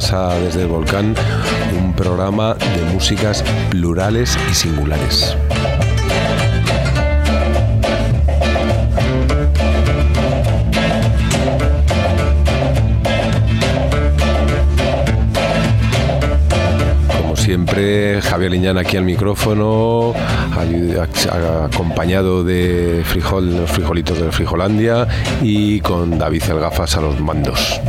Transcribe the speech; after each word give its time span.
bienvenidos 0.00 0.12
un 0.12 0.12
día 0.12 0.12
más 0.12 0.12
a 0.12 0.38
Desde 0.38 0.62
el 0.62 0.68
Volcán, 0.68 1.14
un 1.78 1.92
programa 1.92 2.54
de 2.54 2.92
músicas 2.92 3.44
plurales 3.70 4.38
y 4.50 4.54
singulares. 4.54 5.36
Como 17.20 17.36
siempre, 17.36 18.20
Javier 18.22 18.52
Liñán 18.52 18.78
aquí 18.78 18.96
al 18.96 19.04
micrófono, 19.04 20.14
acompañado 21.64 22.44
de 22.44 23.02
frijol, 23.04 23.56
los 23.56 23.70
frijolitos 23.70 24.18
de 24.20 24.32
Frijolandia 24.32 25.06
y 25.42 25.80
con 25.80 26.18
David 26.18 26.44
Elgafas 26.50 26.96
a 26.96 27.00
los 27.00 27.20
mandos. 27.20 27.80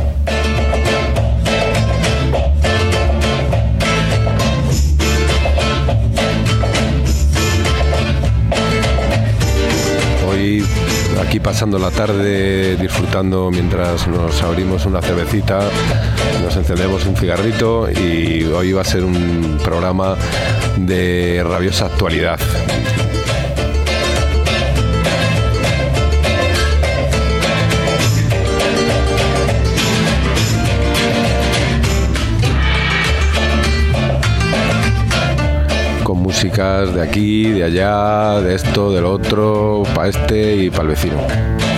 Aquí 11.22 11.40
pasando 11.40 11.78
la 11.78 11.90
tarde, 11.90 12.76
disfrutando 12.76 13.50
mientras 13.50 14.06
nos 14.08 14.42
abrimos 14.42 14.84
una 14.86 15.00
cervecita, 15.00 15.60
nos 16.42 16.56
encendemos 16.56 17.06
un 17.06 17.16
cigarrito 17.16 17.88
y 17.90 18.44
hoy 18.44 18.72
va 18.72 18.82
a 18.82 18.84
ser 18.84 19.04
un 19.04 19.58
programa 19.62 20.16
de 20.76 21.42
rabiosa 21.44 21.86
actualidad. 21.86 22.38
De 36.50 37.00
aquí, 37.00 37.52
de 37.52 37.62
allá, 37.62 38.40
de 38.40 38.56
esto, 38.56 38.92
del 38.92 39.04
otro, 39.04 39.84
para 39.94 40.08
este 40.08 40.56
y 40.56 40.70
para 40.70 40.82
el 40.82 40.88
vecino. 40.88 41.71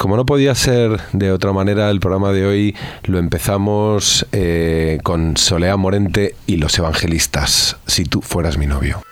Como 0.00 0.16
no 0.16 0.24
podía 0.24 0.54
ser 0.54 0.98
de 1.12 1.30
otra 1.30 1.52
manera, 1.52 1.90
el 1.90 2.00
programa 2.00 2.32
de 2.32 2.46
hoy 2.46 2.74
lo 3.04 3.18
empezamos 3.18 4.26
eh, 4.32 4.98
con 5.02 5.36
Solea 5.36 5.76
Morente 5.76 6.36
y 6.46 6.56
los 6.56 6.78
evangelistas, 6.78 7.76
si 7.86 8.06
tú 8.06 8.22
fueras 8.22 8.56
mi 8.56 8.66
novio. 8.66 9.02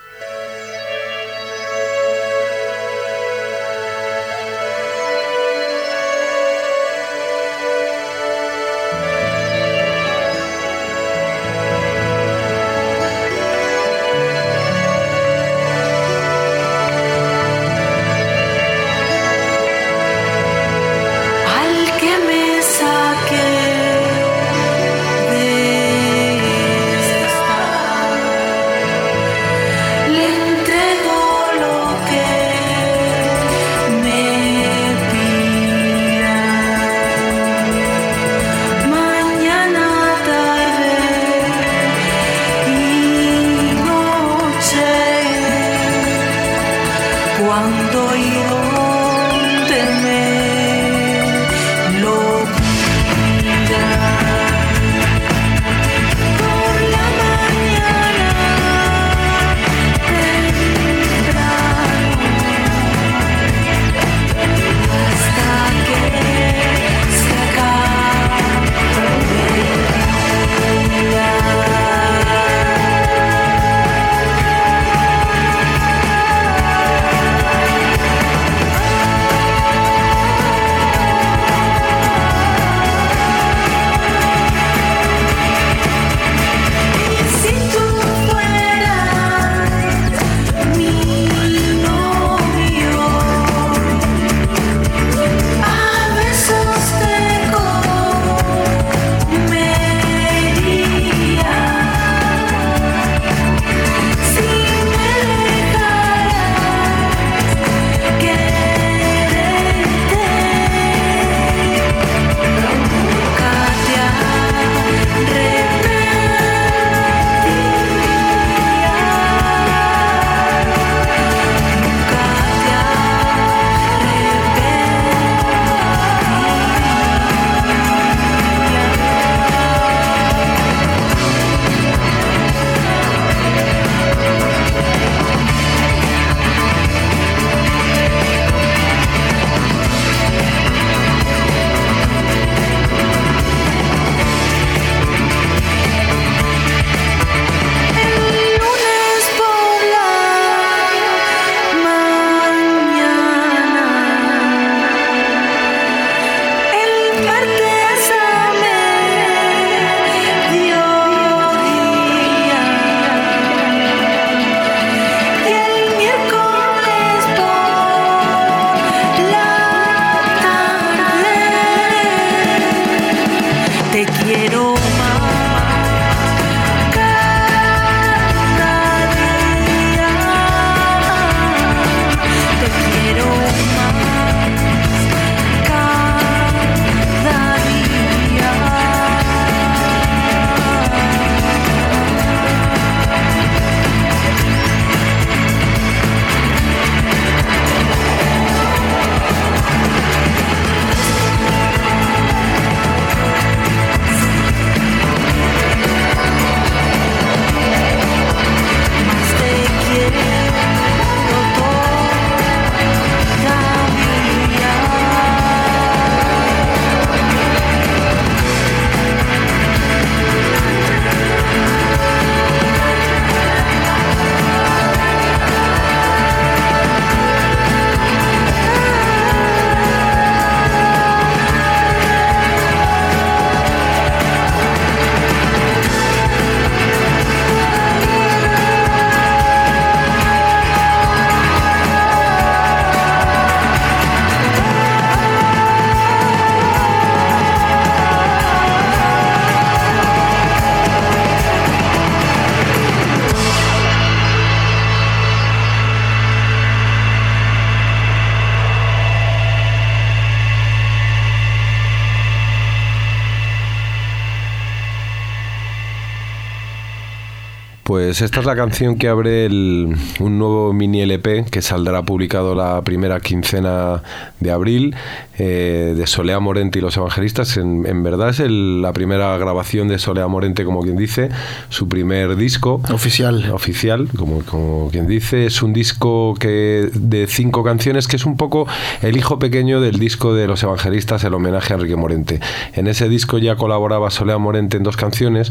Pues 267.89 268.21
esta 268.21 268.41
es 268.41 268.45
la 268.45 268.55
canción 268.55 268.97
que 268.99 269.09
abre 269.09 269.47
un 269.47 270.39
nuevo 270.39 270.75
mini 270.75 271.01
LP 271.01 271.47
que 271.51 271.63
saldrá 271.63 272.03
publicado 272.03 272.55
la 272.55 272.83
primera 272.83 273.19
quincena 273.19 274.03
de 274.41 274.51
abril 274.51 274.95
eh, 275.39 275.95
de 275.97 276.07
Solea 276.07 276.39
Morente 276.39 276.81
y 276.81 276.83
los 276.83 276.99
Evangelistas. 276.99 277.57
En, 277.57 278.03
verdad 278.03 278.29
es 278.29 278.41
la 278.41 278.93
primera 278.93 279.39
grabación 279.39 279.89
de 279.89 279.99
Solea 279.99 280.29
Morente, 280.29 280.67
como 280.67 280.83
quien 280.83 280.99
dice, 280.99 281.31
su 281.71 281.89
primer 281.89 282.37
disco. 282.37 282.83
Oficial. 282.93 283.51
Oficial, 283.53 284.07
como, 284.19 284.41
como 284.41 284.91
quien 284.91 285.07
dice. 285.07 285.47
Es 285.47 285.63
un 285.63 285.73
disco 285.73 286.35
que 286.39 286.91
de 286.93 287.27
cinco 287.27 287.65
canciones 287.65 288.07
que 288.07 288.17
es 288.17 288.27
un 288.27 288.37
poco 288.37 288.67
el 289.01 289.17
hijo 289.17 289.39
pequeño 289.39 289.81
del 289.81 289.99
disco 289.99 290.35
de 290.35 290.47
los 290.47 290.63
Evangelistas, 290.63 291.25
el 291.25 291.33
homenaje 291.33 291.73
a 291.73 291.77
Enrique 291.77 291.97
Morente. 291.97 292.41
En 292.75 292.87
ese 292.87 293.09
disco 293.09 293.39
ya 293.39 293.57
colaboraba 293.57 294.11
Solea 294.11 294.37
Morente 294.37 294.77
en 294.77 294.83
dos 294.83 294.99
canciones 294.99 295.51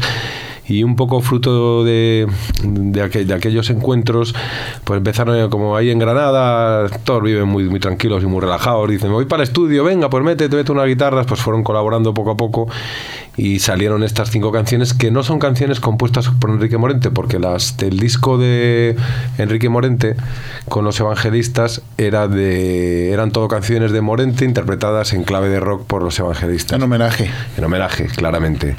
y 0.68 0.82
un 0.82 0.96
poco 0.96 1.20
fruto 1.20 1.82
de, 1.84 2.26
de, 2.62 3.02
aquellos 3.02 3.70
encuentros, 3.70 4.34
pues 4.84 4.98
empezaron 4.98 5.48
como 5.50 5.76
ahí 5.76 5.90
en 5.90 5.98
Granada, 5.98 6.88
todos 7.04 7.22
viven 7.22 7.48
muy, 7.48 7.64
muy 7.64 7.80
tranquilos 7.80 8.22
y 8.22 8.26
muy 8.26 8.40
relajados, 8.40 8.88
dicen, 8.88 9.10
voy 9.10 9.24
para 9.24 9.42
el 9.42 9.48
estudio, 9.48 9.82
venga, 9.84 10.10
pues 10.10 10.22
métete, 10.22 10.54
mete 10.54 10.72
una 10.72 10.84
guitarra, 10.84 11.24
pues 11.24 11.40
fueron 11.40 11.62
colaborando 11.62 12.12
poco 12.12 12.32
a 12.32 12.36
poco 12.36 12.68
y 13.38 13.60
salieron 13.60 14.02
estas 14.02 14.30
cinco 14.30 14.50
canciones 14.50 14.92
que 14.92 15.12
no 15.12 15.22
son 15.22 15.38
canciones 15.38 15.78
compuestas 15.78 16.28
por 16.40 16.50
Enrique 16.50 16.76
Morente, 16.76 17.10
porque 17.10 17.38
las 17.38 17.76
del 17.76 17.98
disco 17.98 18.36
de 18.36 18.96
Enrique 19.38 19.68
Morente 19.68 20.16
con 20.68 20.84
los 20.84 20.98
evangelistas 20.98 21.80
era 21.96 22.26
de, 22.26 23.12
eran 23.12 23.30
todo 23.30 23.46
canciones 23.46 23.92
de 23.92 24.00
Morente 24.00 24.44
interpretadas 24.44 25.12
en 25.12 25.22
clave 25.22 25.48
de 25.48 25.60
rock 25.60 25.86
por 25.86 26.02
los 26.02 26.18
evangelistas. 26.18 26.76
En 26.76 26.82
homenaje. 26.82 27.30
En 27.56 27.64
homenaje, 27.64 28.06
claramente. 28.06 28.74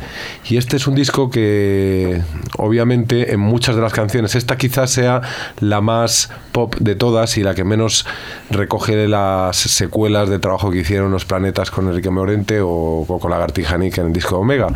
Y 0.49 0.57
este 0.57 0.75
es 0.75 0.87
un 0.87 0.95
disco 0.95 1.29
que 1.29 2.21
obviamente 2.57 3.31
en 3.31 3.39
muchas 3.39 3.77
de 3.77 3.81
las 3.81 3.93
canciones, 3.93 4.35
esta 4.35 4.57
quizás 4.57 4.91
sea 4.91 5.21
la 5.61 5.79
más 5.79 6.29
pop 6.51 6.75
de 6.79 6.95
todas 6.95 7.37
y 7.37 7.43
la 7.43 7.55
que 7.55 7.63
menos 7.63 8.05
recoge 8.49 9.07
las 9.07 9.55
secuelas 9.55 10.27
de 10.27 10.39
trabajo 10.39 10.69
que 10.69 10.79
hicieron 10.79 11.11
los 11.11 11.23
planetas 11.23 11.71
con 11.71 11.87
Enrique 11.87 12.09
Morente 12.09 12.59
o, 12.61 13.05
con 13.21 13.31
Lagartija 13.31 13.77
Nick 13.77 13.99
en 13.99 14.07
el 14.07 14.13
disco 14.13 14.35
Omega. 14.49 14.73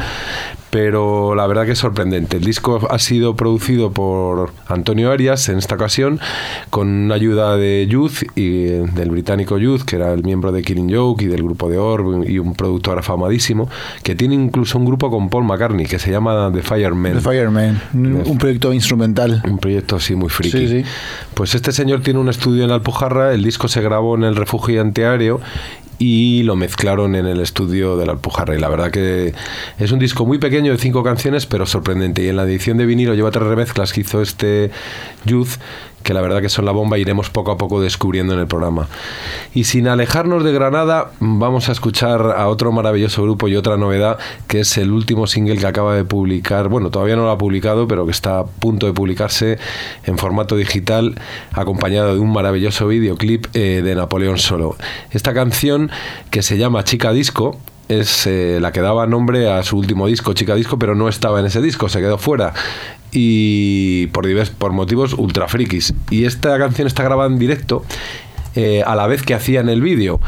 Pero 0.74 1.36
la 1.36 1.46
verdad 1.46 1.68
que 1.68 1.74
es 1.74 1.78
sorprendente. 1.78 2.38
El 2.38 2.46
disco 2.46 2.88
ha 2.90 2.98
sido 2.98 3.36
producido 3.36 3.92
por 3.92 4.54
Antonio 4.66 5.12
Arias 5.12 5.48
en 5.50 5.60
esta 5.60 5.76
ocasión, 5.76 6.20
con 6.72 7.12
ayuda 7.12 7.56
de 7.58 7.86
Youth 7.88 8.24
y 8.36 8.64
del 8.64 9.12
británico 9.12 9.60
Youth, 9.60 9.84
que 9.84 9.98
era 9.98 10.12
el 10.12 10.24
miembro 10.24 10.52
de 10.52 10.64
Killing 10.64 10.92
Joke 10.92 11.26
y 11.26 11.28
del 11.28 11.44
grupo 11.44 11.70
de 11.70 11.78
Orb 11.78 12.28
y 12.28 12.40
un 12.40 12.56
productor 12.56 12.98
afamadísimo, 12.98 13.70
que 14.02 14.16
tiene 14.16 14.34
incluso 14.34 14.80
un 14.80 14.86
grupo 14.86 15.12
con 15.12 15.30
Paul 15.30 15.44
McCartney 15.44 15.86
que 15.86 16.00
se 16.00 16.10
llama 16.10 16.50
The 16.52 16.64
Fireman. 16.64 17.14
The 17.14 17.22
Fireman, 17.22 17.82
un 17.94 18.38
proyecto 18.40 18.74
instrumental. 18.74 19.44
Un 19.48 19.60
proyecto 19.60 19.98
así 19.98 20.16
muy 20.16 20.30
friki. 20.30 20.84
Pues 21.36 21.54
este 21.54 21.72
señor 21.72 22.02
tiene 22.02 22.20
un 22.20 22.30
estudio 22.30 22.64
en 22.64 22.72
Alpujarra, 22.72 23.36
el 23.36 23.44
disco 23.44 23.68
se 23.68 23.80
grabó 23.82 24.16
en 24.16 24.24
el 24.24 24.36
refugio 24.36 24.82
antiaéreo 24.82 25.40
y 26.00 26.44
lo 26.44 26.56
mezclaron 26.56 27.16
en 27.16 27.26
el 27.28 27.40
estudio 27.40 27.98
de 27.98 28.06
la 28.06 28.14
Alpujarra. 28.14 28.56
Y 28.56 28.60
la 28.60 28.70
verdad 28.70 28.92
que 28.92 29.34
es 29.78 29.92
un 29.92 30.00
disco 30.00 30.26
muy 30.26 30.38
pequeño 30.38 30.63
de 30.72 30.78
cinco 30.78 31.04
canciones, 31.04 31.46
pero 31.46 31.66
sorprendente. 31.66 32.24
Y 32.24 32.30
en 32.30 32.38
la 32.38 32.44
edición 32.44 32.78
de 32.78 32.86
vinilo 32.86 33.14
lleva 33.14 33.32
tres 33.32 33.48
remezclas 33.48 33.94
que 33.94 34.02
hizo 34.02 34.22
este 34.22 34.72
Youth 35.26 35.58
que 36.04 36.14
la 36.14 36.22
verdad 36.22 36.42
que 36.42 36.50
son 36.50 36.66
la 36.66 36.72
bomba, 36.72 36.98
iremos 36.98 37.30
poco 37.30 37.52
a 37.52 37.58
poco 37.58 37.82
descubriendo 37.82 38.34
en 38.34 38.40
el 38.40 38.48
programa. 38.48 38.88
Y 39.54 39.64
sin 39.64 39.88
alejarnos 39.88 40.44
de 40.44 40.52
Granada, 40.52 41.12
vamos 41.20 41.70
a 41.70 41.72
escuchar 41.72 42.22
a 42.38 42.48
otro 42.48 42.72
maravilloso 42.72 43.24
grupo 43.24 43.48
y 43.48 43.56
otra 43.56 43.78
novedad, 43.78 44.20
que 44.48 44.60
es 44.60 44.78
el 44.78 44.92
último 44.92 45.26
single 45.26 45.58
que 45.58 45.66
acaba 45.66 45.96
de 45.96 46.04
publicar, 46.04 46.68
bueno, 46.68 46.92
todavía 46.92 47.16
no 47.16 47.24
lo 47.24 47.32
ha 47.32 47.38
publicado, 47.38 47.88
pero 47.88 48.06
que 48.06 48.12
está 48.12 48.40
a 48.40 48.46
punto 48.46 48.86
de 48.86 48.94
publicarse 48.94 49.58
en 50.04 50.18
formato 50.18 50.56
digital, 50.56 51.16
acompañado 51.54 52.14
de 52.14 52.20
un 52.20 52.32
maravilloso 52.32 52.88
videoclip 52.88 53.48
eh, 53.54 53.82
de 53.84 53.96
Napoleón 53.96 54.38
Solo. 54.38 54.76
Esta 55.12 55.34
canción, 55.34 55.90
que 56.30 56.44
se 56.44 56.58
llama 56.58 56.84
Chica 56.84 57.14
Disco, 57.14 57.58
es 58.00 58.28
eh, 58.28 58.60
la 58.62 58.72
que 58.72 58.82
daba 58.82 59.08
nombre 59.08 59.52
a 59.52 59.64
su 59.64 59.78
último 59.78 60.08
disco, 60.08 60.34
Chica 60.34 60.56
Disco, 60.56 60.78
pero 60.78 60.96
no 60.96 61.10
estaba 61.10 61.40
en 61.40 61.46
ese 61.46 61.62
disco, 61.62 61.90
se 61.90 62.00
quedó 62.00 62.18
fuera 62.18 62.54
y 63.12 64.08
por, 64.08 64.28
por 64.56 64.72
motivos 64.74 65.14
ultra 65.14 65.48
frikis. 65.48 65.94
Y 66.10 66.26
esta 66.26 66.58
canción 66.58 66.88
está 66.88 67.04
grabada 67.04 67.30
en 67.30 67.40
directo. 67.40 67.84
Eh, 68.56 68.84
a 68.86 68.96
la 68.96 69.08
vez 69.08 69.24
que 69.24 69.34
hacían 69.34 69.68
el 69.68 69.82
vídeo. 69.82 70.20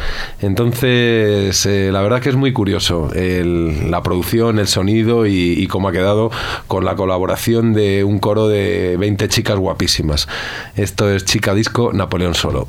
Entonces, 0.41 1.63
eh, 1.67 1.91
la 1.91 2.01
verdad 2.01 2.22
que 2.22 2.29
es 2.29 2.36
muy 2.36 2.53
curioso 2.53 3.12
la 3.13 4.01
producción, 4.01 4.57
el 4.57 4.67
sonido 4.67 5.27
y, 5.27 5.51
y, 5.51 5.67
cómo 5.67 5.89
ha 5.89 5.91
quedado 5.91 6.31
con 6.65 6.86
la 6.86 6.95
colaboración 6.95 7.74
de 7.74 8.03
un 8.03 8.17
coro 8.17 8.48
de 8.48 8.98
20 8.98 9.27
chicas 9.27 9.57
guapísimas. 9.57 10.27
Esto 10.75 11.13
es 11.13 11.24
Chica 11.25 11.53
Disco 11.53 11.93
Napoleón 11.93 12.34
Solo. 12.34 12.67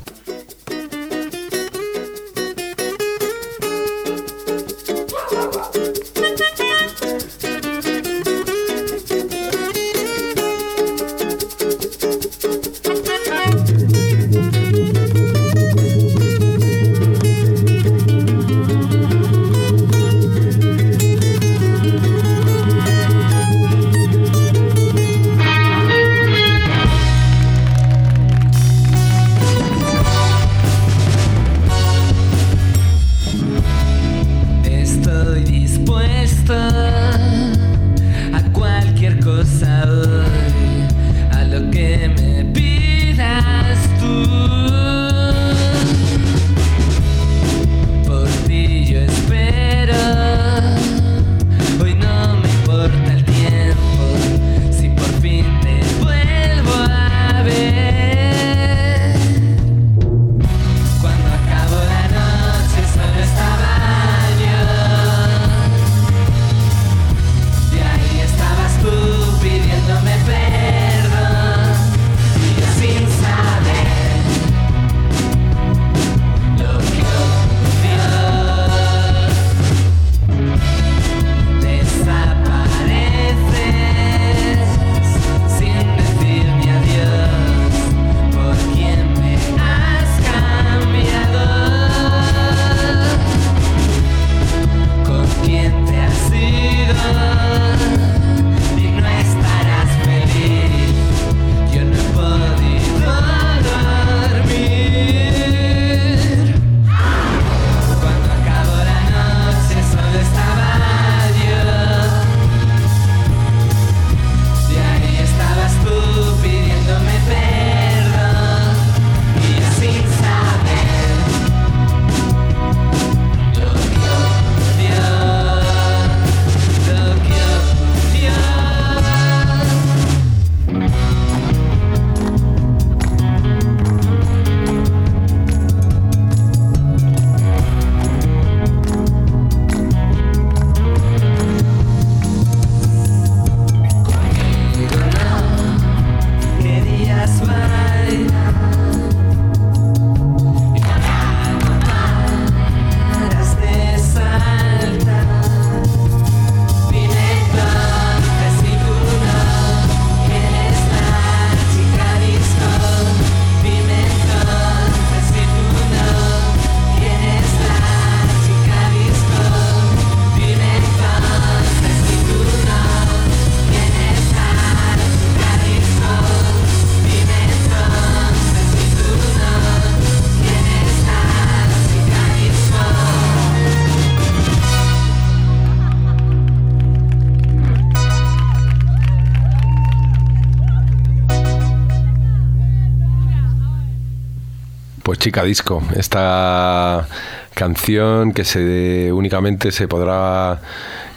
Chica 195.27 195.43
Disco, 195.43 195.83
esta 195.93 197.05
canción 197.53 198.31
que 198.31 198.45
se 198.45 199.11
únicamente 199.11 199.73
se 199.73 199.85
podrá 199.85 200.61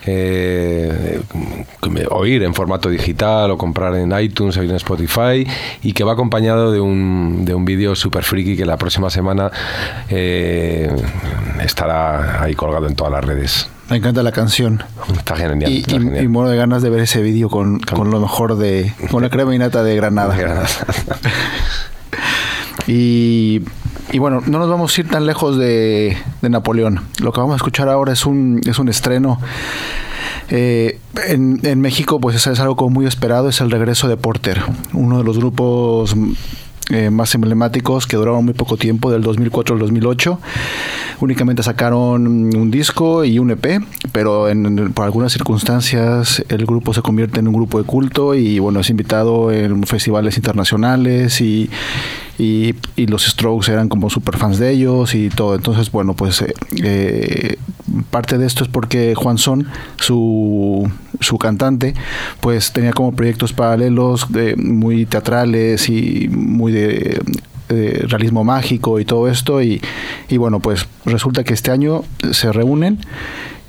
eh, 0.05 1.21
oír 2.11 2.43
en 2.43 2.53
formato 2.53 2.91
digital 2.91 3.53
o 3.53 3.57
comprar 3.57 3.95
en 3.95 4.11
iTunes 4.19 4.57
o 4.57 4.63
en 4.63 4.73
Spotify 4.73 5.47
y 5.83 5.93
que 5.93 6.03
va 6.03 6.15
acompañado 6.15 6.73
de 6.73 6.81
un, 6.81 7.45
de 7.45 7.55
un 7.55 7.65
vídeo 7.65 7.95
super 7.95 8.25
friki 8.25 8.57
que 8.57 8.67
la 8.67 8.79
próxima 8.79 9.11
semana 9.11 9.53
eh, 10.09 10.91
estará 11.63 12.43
ahí 12.43 12.57
colgado 12.57 12.89
en 12.89 12.97
todas 12.97 13.13
las 13.13 13.25
redes. 13.25 13.69
Me 13.91 13.99
encanta 13.99 14.25
la 14.25 14.33
canción. 14.33 14.83
Está 15.17 15.37
genial. 15.37 15.71
Y, 15.71 16.27
muero 16.27 16.51
de 16.51 16.57
ganas 16.57 16.83
de 16.83 16.91
ver 16.91 17.03
ese 17.03 17.23
vídeo 17.23 17.49
con, 17.49 17.79
con, 17.79 18.11
lo 18.11 18.19
mejor 18.19 18.57
de. 18.57 18.93
con 19.09 19.23
la 19.23 19.31
crema 19.31 19.55
y 19.55 19.59
nata 19.59 19.85
de 19.85 19.95
Granada. 19.95 20.37
Granada. 20.37 20.67
y 22.87 23.63
y 24.13 24.19
bueno, 24.19 24.43
no 24.47 24.59
nos 24.59 24.69
vamos 24.69 24.97
a 24.97 25.01
ir 25.01 25.09
tan 25.09 25.27
lejos 25.27 25.57
de, 25.57 26.17
Napoleón. 26.43 27.01
Lo 27.23 27.33
que 27.33 27.41
vamos 27.41 27.55
a 27.55 27.57
escuchar 27.57 27.89
ahora 27.89 28.13
es 28.13 28.27
un, 28.27 28.61
es 28.67 28.79
un 28.79 28.89
estreno. 28.89 29.39
Eh, 30.49 30.99
en, 31.29 31.81
México, 31.81 32.21
pues 32.21 32.35
es, 32.35 32.61
algo 32.61 32.91
muy 32.91 33.07
esperado, 33.07 33.49
es 33.49 33.61
el 33.61 33.71
regreso 33.71 34.09
de 34.09 34.17
Porter, 34.17 34.63
uno 34.93 35.19
de 35.19 35.25
los 35.25 35.39
grupos 35.39 36.17
eh, 36.91 37.11
más 37.11 37.33
emblemáticos 37.37 38.09
que 38.09 38.17
duraron 38.17 38.45
muy 38.45 38.55
poco 38.55 38.77
tiempo, 38.77 39.13
del 39.13 39.23
2004 39.23 39.75
al 39.75 39.81
2008. 39.81 40.41
Únicamente 41.21 41.63
sacaron 41.63 42.27
un 42.27 42.71
disco 42.73 43.25
y 43.25 43.39
un 43.39 43.53
EP, 43.53 43.81
pero 44.11 44.49
en, 44.49 44.93
por 44.93 45.05
algunas 45.05 45.33
circunstancias 45.33 46.43
el 46.49 46.67
grupo 46.67 46.95
se 46.95 47.03
convierte 47.03 47.39
en 47.39 47.47
un 47.47 47.55
grupo 47.55 47.79
de 47.79 47.85
culto 47.85 48.35
y 48.35 48.59
bueno, 48.59 48.81
es 48.81 48.91
invitado 48.91 49.53
en 49.53 49.85
festivales 49.85 50.37
internacionales 50.37 51.41
y, 51.41 51.71
y, 52.41 53.07
los 53.07 53.25
Strokes 53.25 53.71
eran 53.71 53.89
como 53.89 54.09
super 54.09 54.37
fans 54.37 54.59
de 54.59 54.71
ellos 54.71 55.15
y 55.15 55.29
todo. 55.29 55.55
Entonces, 55.55 55.91
bueno, 55.91 56.15
pues 56.15 56.43
eh, 56.43 56.55
eh, 56.83 57.57
parte 58.11 58.39
de 58.39 58.47
esto 58.47 58.65
es 58.65 58.71
porque 58.71 59.15
Juan 59.15 59.37
Son, 59.39 59.67
su, 59.97 60.91
su 61.21 61.39
cantante, 61.39 61.95
pues 62.41 62.73
tenía 62.73 62.93
como 62.93 63.13
proyectos 63.13 63.53
paralelos 63.53 64.33
de, 64.33 64.57
muy 64.57 65.07
teatrales 65.07 65.89
y 65.89 66.29
muy 66.29 66.73
de 66.73 67.21
realismo 68.09 68.43
mágico 68.43 68.99
y 68.99 69.05
todo 69.05 69.29
esto 69.29 69.63
y, 69.63 69.81
y, 70.29 70.39
bueno 70.39 70.59
pues 70.59 70.89
resulta 71.05 71.45
que 71.45 71.55
este 71.55 71.71
año 71.71 72.03
se 72.33 72.51
reúnen 72.53 72.99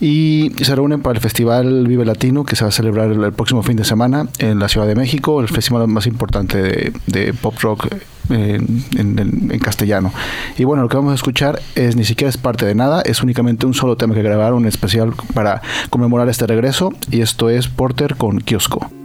y 0.02 0.52
se 0.64 0.76
reúnen 0.76 1.04
para 1.04 1.18
el 1.18 1.22
Festival 1.22 1.86
Vive 1.88 2.04
Latino 2.04 2.44
que 2.44 2.56
se 2.56 2.64
va 2.64 2.70
a 2.70 2.72
celebrar 2.72 3.12
el, 3.12 3.32
próximo 3.34 3.62
fin 3.62 3.78
de 3.78 3.84
semana 3.86 4.28
en 4.40 4.58
la 4.58 4.68
Ciudad 4.68 4.88
de 4.88 4.96
México, 4.96 5.40
el 5.40 5.48
festival 5.48 5.88
más 5.88 6.08
importante 6.08 6.92
de, 7.06 7.34
pop 7.34 7.54
rock 7.62 7.88
en, 8.30 9.60
castellano. 9.62 10.12
Y 10.58 10.64
bueno, 10.64 10.84
lo 10.84 10.90
que 10.90 10.98
vamos 10.98 11.12
a 11.12 11.16
escuchar 11.16 11.62
es 11.76 11.96
ni 11.96 12.04
siquiera 12.04 12.30
es 12.30 12.38
parte 12.38 12.66
de 12.66 12.76
nada, 12.76 13.02
es 13.02 13.22
únicamente 13.22 13.66
un 13.66 13.74
solo 13.74 13.96
tema 13.96 14.14
que 14.14 14.24
grabaron, 14.24 14.66
especial 14.66 15.14
para 15.34 15.62
conmemorar 15.90 16.30
este 16.30 16.48
regreso 16.48 16.94
y 17.10 17.22
esto 17.22 17.50
es 17.50 17.68
Porter 17.68 18.16
con 18.16 18.40
Kiosco. 18.40 19.01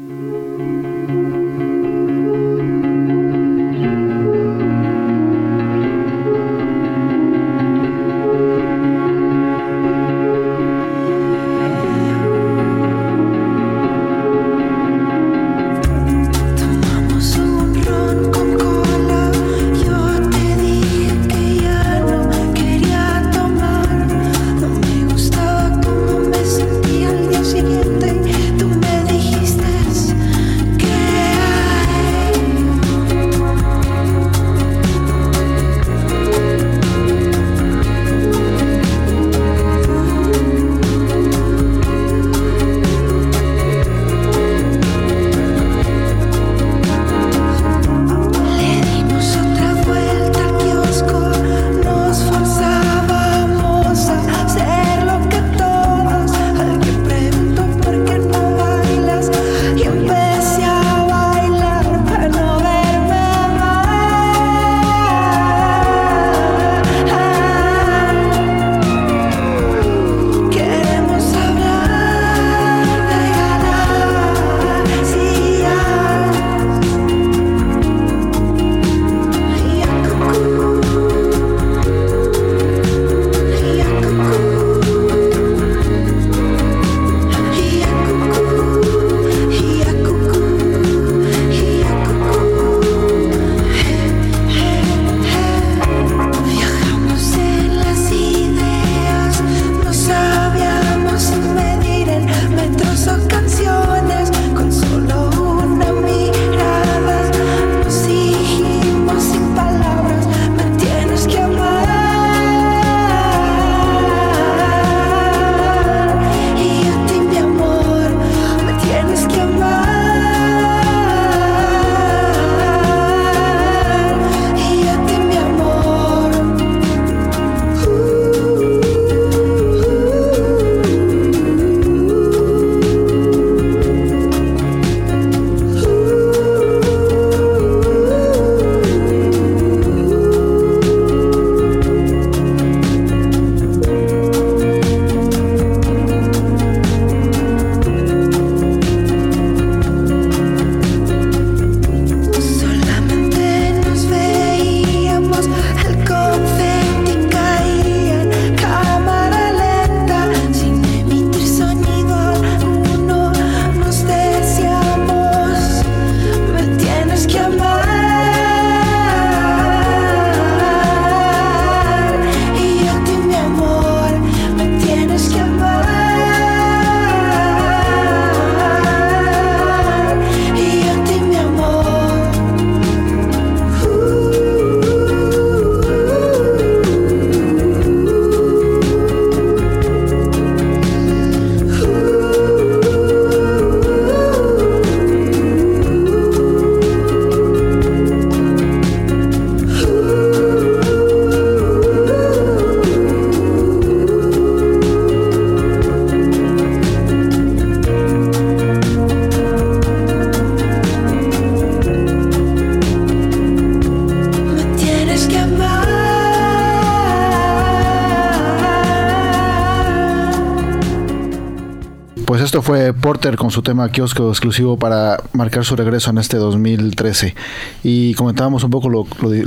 Esto 222.47 222.63
fue 222.63 222.95
Porter 222.95 223.35
con 223.35 223.51
su 223.51 223.61
tema 223.61 223.91
kiosco 223.91 224.29
exclusivo 224.29 224.79
para 224.79 225.21
marcar 225.33 225.65
su 225.65 225.75
regreso 225.75 226.11
en 226.11 226.19
este 226.19 226.37
2013. 226.37 227.35
Y 227.83 228.15
comentábamos 228.15 228.63
un 228.63 228.71
poco 228.71 228.89
lo, 228.89 229.03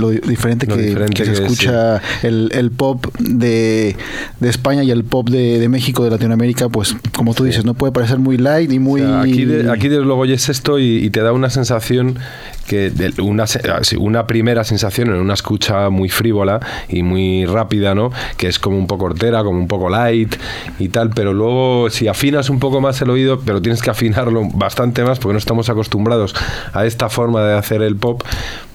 diferente, 0.09 0.67
que, 0.67 1.25
se 1.25 1.31
escucha 1.31 2.01
el, 2.23 2.71
pop 2.75 3.05
de, 3.17 3.95
España 4.41 4.83
y 4.83 4.91
el 4.91 5.05
pop 5.05 5.29
de, 5.29 5.69
México, 5.69 6.03
de 6.03 6.09
Latinoamérica, 6.09 6.67
pues 6.67 6.93
como 7.15 7.33
tú 7.33 7.45
dices, 7.45 7.63
no 7.63 7.73
puede 7.73 7.93
parecer 7.93 8.19
muy 8.19 8.37
light 8.37 8.69
y 8.69 8.79
muy... 8.79 9.01
aquí, 9.01 9.47
aquí 9.71 9.87
desde 9.87 10.03
luego 10.03 10.19
oyes 10.19 10.49
esto 10.49 10.77
y, 10.77 11.09
te 11.09 11.21
da 11.21 11.31
una 11.31 11.49
sensación 11.49 12.19
que 12.69 12.91
una, 13.19 13.45
una 13.97 14.27
primera 14.27 14.63
sensación 14.63 15.09
en 15.09 15.15
una 15.15 15.33
escucha 15.33 15.89
muy 15.89 16.07
frívola 16.07 16.59
y 16.87 17.01
muy 17.01 17.45
rápida, 17.47 17.95
¿no? 17.95 18.11
Que 18.37 18.47
es 18.47 18.59
como 18.59 18.77
un 18.77 18.85
poco 18.85 19.05
hortera, 19.05 19.43
como 19.43 19.57
un 19.57 19.67
poco 19.67 19.89
light 19.89 20.35
y 20.77 20.89
tal, 20.89 21.09
pero 21.09 21.33
luego 21.33 21.89
si 21.89 22.07
afinas 22.07 22.49
un 22.51 22.59
poco 22.59 22.79
más 22.79 23.01
el 23.01 23.09
oído, 23.09 23.39
pero 23.43 23.59
tienes 23.59 23.81
que 23.81 23.89
afinarlo 23.89 24.47
bastante 24.53 25.03
más 25.03 25.17
porque 25.17 25.33
no 25.33 25.39
estamos 25.39 25.67
acostumbrados 25.69 26.35
a 26.73 26.85
esta 26.85 27.09
forma 27.09 27.43
de 27.43 27.57
hacer 27.57 27.81
el 27.81 27.95
pop, 27.95 28.21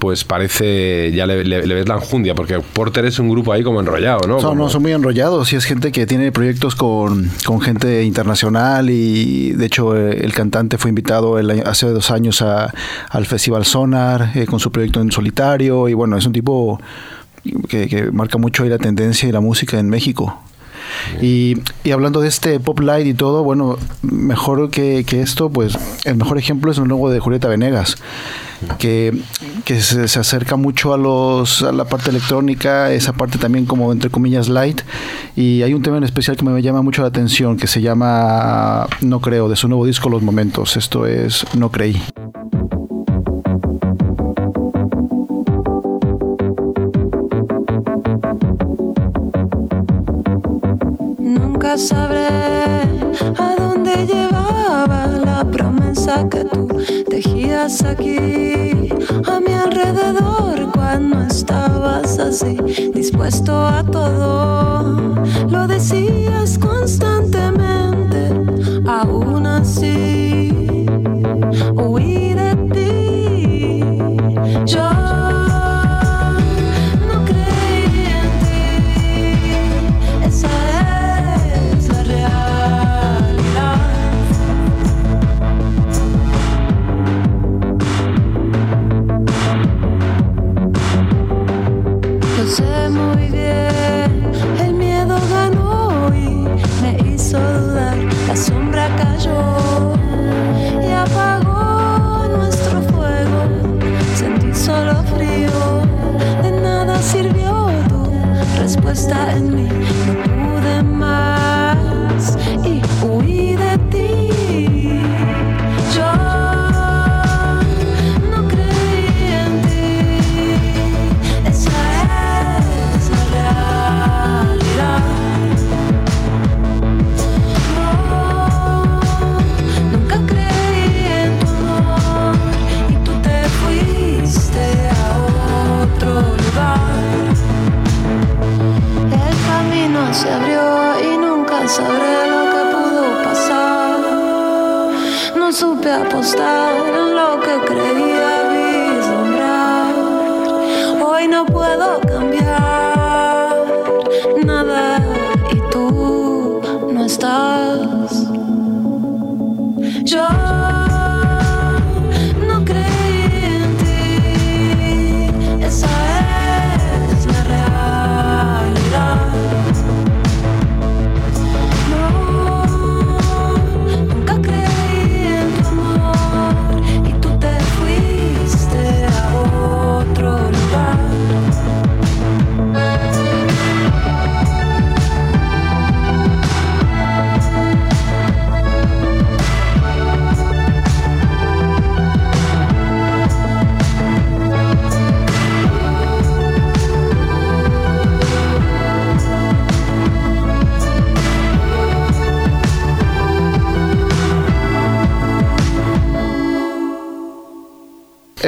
pues 0.01 0.25
parece, 0.25 1.13
ya 1.13 1.27
le, 1.27 1.37
ves 1.37 1.89
la 1.89 1.95
enjundia, 1.95 2.35
porque 2.35 2.59
Porter 2.59 3.05
es 3.05 3.21
un 3.21 3.31
grupo 3.31 3.53
ahí 3.53 3.63
como 3.63 3.79
enrollado, 3.79 4.27
¿no? 4.27 4.41
Son, 4.41 4.59
no, 4.59 4.69
son 4.69 4.83
muy 4.83 4.93
enrollados 4.93 5.53
y 5.53 5.57
es 5.57 5.65
gente 5.65 5.93
que 5.93 6.05
tiene 6.05 6.33
proyectos 6.33 6.75
con, 6.75 7.31
con 7.47 7.61
gente 7.61 8.03
internacional 8.03 8.91
y 8.91 9.53
de 9.53 9.67
hecho 9.67 9.97
el 9.97 10.33
cantante 10.33 10.79
fue 10.79 10.89
invitado 10.89 11.37
hace 11.65 11.87
dos 11.87 12.11
años 12.11 12.43
a, 12.43 12.75
al 13.11 13.27
Festival 13.27 13.65
Son 13.65 13.84
eh, 13.93 14.47
con 14.47 14.61
su 14.61 14.71
proyecto 14.71 15.01
en 15.01 15.13
solitario 15.13 15.89
y 15.89 15.95
bueno, 15.95 16.17
es 16.17 16.27
un 16.27 16.33
tipo 16.33 16.81
que, 17.69 18.11
marca 18.13 18.39
mucho 18.39 18.63
ahí 18.63 18.69
la 18.69 18.79
tendencia 18.79 19.29
y 19.29 19.33
la 19.33 19.41
música 19.41 19.79
en 19.79 19.89
México. 19.89 20.39
Y, 21.21 21.57
hablando 21.93 22.21
de 22.21 22.29
este 22.29 22.61
pop 22.61 22.81
light 22.81 23.07
y 23.07 23.15
todo, 23.15 23.43
bueno, 23.43 23.79
mejor 24.03 24.71
que, 24.71 25.05
esto, 25.11 25.51
pues 25.51 25.77
el 26.05 26.17
mejor 26.17 26.39
ejemplo 26.39 26.71
es 26.71 26.79
el 26.79 26.85
nuevo 26.85 27.11
de 27.11 27.21
Julieta 27.21 27.49
Venegas, 27.49 27.97
que, 28.79 29.13
se, 29.67 30.09
se, 30.09 30.19
acerca 30.19 30.57
mucho 30.57 30.93
a, 30.95 30.99
los, 30.99 31.63
a 31.63 31.73
la 31.73 31.85
parte 31.87 32.11
electrónica, 32.11 32.93
esa 32.93 33.13
parte 33.13 33.39
también 33.39 33.67
como 33.67 33.93
entre 33.93 34.11
comillas 34.11 34.49
light. 34.49 34.83
Y 35.37 35.63
hay 35.63 35.75
un 35.75 35.83
tema 35.83 35.97
en 35.97 36.05
especial 36.05 36.37
que 36.37 36.45
me 36.45 36.63
llama 36.63 36.83
mucho 36.83 37.03
la 37.03 37.09
atención, 37.09 37.57
que 37.57 37.67
se 37.67 37.81
llama 37.81 38.87
No 39.01 39.21
Creo, 39.21 39.49
de 39.49 39.57
su 39.57 39.69
nuevo 39.69 39.87
disco 39.87 40.09
Los 40.09 40.23
Momentos. 40.23 40.77
Esto 40.77 41.07
es 41.07 41.45
No 41.55 41.71
Creí. 41.71 42.01
Sabré 51.77 52.29
a 53.39 53.57
dónde 53.59 54.07
llevaba 54.07 55.07
la 55.07 55.45
promesa 55.45 56.29
que 56.29 56.45
tú 56.45 56.69
tejías 57.09 57.83
aquí 57.83 58.89
a 59.27 59.41
mi 59.41 59.53
alrededor 59.53 60.71
cuando 60.73 61.23
estabas 61.23 62.19
así, 62.19 62.57
dispuesto 62.95 63.53
a 63.53 63.83
todo. 63.83 65.15
Lo 65.49 65.67
decías 65.67 66.59
constantemente, 66.59 68.31
aún 68.87 69.47
así 69.47 70.04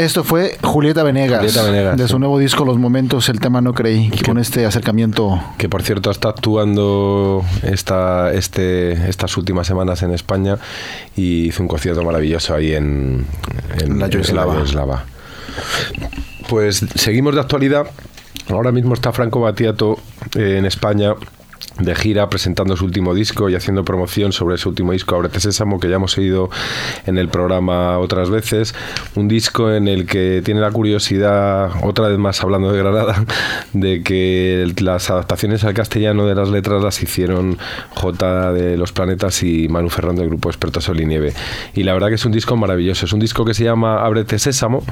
Esto 0.07 0.23
fue 0.23 0.57
Julieta 0.63 1.03
Venegas, 1.03 1.43
de 1.97 2.07
su 2.07 2.21
nuevo 2.21 2.39
disco 2.39 2.65
Los 2.65 2.79
Momentos, 2.79 3.29
el 3.29 3.41
tema 3.41 3.61
No 3.61 3.75
Creí, 3.75 4.09
con 4.25 4.39
este 4.39 4.65
acercamiento. 4.65 5.43
Que 5.59 5.69
por 5.69 5.83
cierto 5.83 6.13
está 6.13 6.29
actuando 6.29 7.45
esta, 7.65 8.33
este, 8.33 8.93
estas 9.11 9.37
últimas 9.37 9.67
semanas 9.67 10.05
en 10.05 10.13
España 10.13 10.59
y 11.17 11.47
hizo 11.49 11.61
un 11.61 11.69
concierto 11.69 12.05
maravilloso 12.05 12.55
ahí 12.55 12.73
en, 12.75 13.27
la 13.89 14.07
Yoslava. 14.07 15.07
Pues 16.49 16.87
seguimos 16.95 17.35
de 17.35 17.41
actualidad. 17.41 17.89
Ahora 18.49 18.71
mismo 18.71 18.95
está 18.95 19.11
Franco 19.11 19.41
Batiato 19.41 19.99
eh, 20.37 20.59
en 20.59 20.67
España 20.67 21.15
de 21.79 21.95
gira 21.95 22.29
presentando 22.29 22.77
su 22.77 22.85
último 22.85 23.15
disco 23.15 23.51
y 23.51 23.55
haciendo 23.55 23.85
promoción 23.85 24.33
sobre 24.33 24.57
su 24.57 24.71
último 24.71 24.93
disco 24.93 25.15
Ábrete 25.15 25.41
Sésamo 25.41 25.79
que 25.79 25.89
ya 25.89 25.97
hemos 25.97 26.17
oído 26.17 26.51
en 27.07 27.19
el 27.19 27.29
programa 27.29 27.99
otras 27.99 28.31
veces. 28.31 28.75
Un 29.15 29.29
disco 29.29 29.73
en 29.73 29.89
el 29.89 30.07
que 30.07 30.43
tiene 30.45 30.61
la 30.61 30.71
curiosidad 30.71 31.71
otra 31.83 32.09
vez 32.09 32.19
más 32.19 32.43
hablando 32.43 32.73
de 32.73 32.79
Granada 32.79 33.25
de 33.73 34.03
que 34.03 34.73
las 34.81 35.11
adaptaciones 35.11 35.65
al 35.65 35.75
castellano 35.75 36.27
de 36.27 36.35
las 36.35 36.49
letras 36.49 36.83
las 36.83 37.03
hicieron 37.03 37.59
J 37.91 38.53
de 38.53 38.77
los 38.77 38.93
Planetas 38.93 39.43
y 39.43 39.69
Manu 39.69 39.91
Ferrando 39.91 40.23
del 40.23 40.31
grupo 40.31 40.49
Experto 40.49 40.81
Sol 40.81 41.01
y 41.01 41.07
Nieve. 41.07 41.35
Y 41.75 41.83
la 41.83 41.93
verdad 41.93 42.09
que 42.09 42.15
es 42.15 42.25
un 42.25 42.33
disco 42.33 42.57
maravilloso. 42.57 43.07
Es 43.07 43.13
un 43.13 43.21
disco 43.21 43.45
que 43.45 43.55
se 43.55 43.65
llama 43.65 44.05
Ábrete 44.05 44.39
Sésamo 44.39 44.83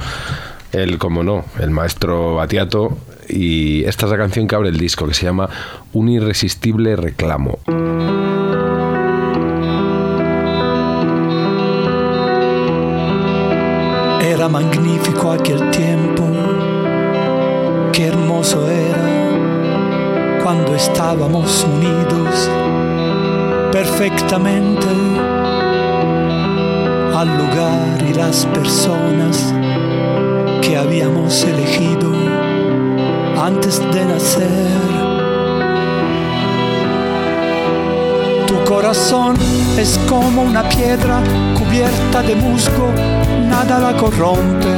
él, 0.72 0.98
como 0.98 1.22
no, 1.22 1.44
el 1.60 1.70
maestro 1.70 2.34
Batiato, 2.34 2.96
y 3.28 3.84
esta 3.84 4.06
es 4.06 4.12
la 4.12 4.18
canción 4.18 4.46
que 4.46 4.54
abre 4.54 4.68
el 4.68 4.78
disco, 4.78 5.06
que 5.06 5.14
se 5.14 5.26
llama 5.26 5.48
Un 5.92 6.08
irresistible 6.08 6.96
reclamo. 6.96 7.58
Era 14.20 14.48
magnífico 14.48 15.30
aquel 15.32 15.70
tiempo, 15.70 16.24
qué 17.92 18.06
hermoso 18.08 18.68
era 18.68 19.14
cuando 20.42 20.74
estábamos 20.74 21.64
unidos 21.64 22.50
perfectamente 23.72 24.86
al 27.14 27.28
lugar 27.38 28.04
y 28.08 28.12
las 28.12 28.44
personas 28.46 29.54
que 30.66 30.78
habíamos 30.78 31.44
elegido 31.44 32.10
antes 33.38 33.78
de 33.92 34.04
nacer. 34.06 34.48
Tu 38.46 38.64
corazón 38.64 39.36
es 39.76 39.98
como 40.08 40.42
una 40.42 40.66
piedra 40.70 41.22
cubierta 41.58 42.22
de 42.22 42.34
musgo, 42.36 42.90
nada 43.46 43.78
la 43.78 43.96
corrompe. 43.96 44.74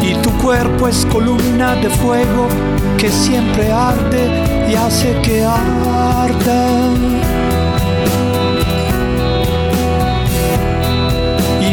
Y 0.00 0.14
tu 0.22 0.30
cuerpo 0.38 0.88
es 0.88 1.04
columna 1.06 1.74
de 1.76 1.90
fuego 1.90 2.48
que 2.96 3.10
siempre 3.10 3.70
arde 3.70 4.70
y 4.70 4.74
hace 4.74 5.14
que 5.22 5.44
arda. 5.44 7.41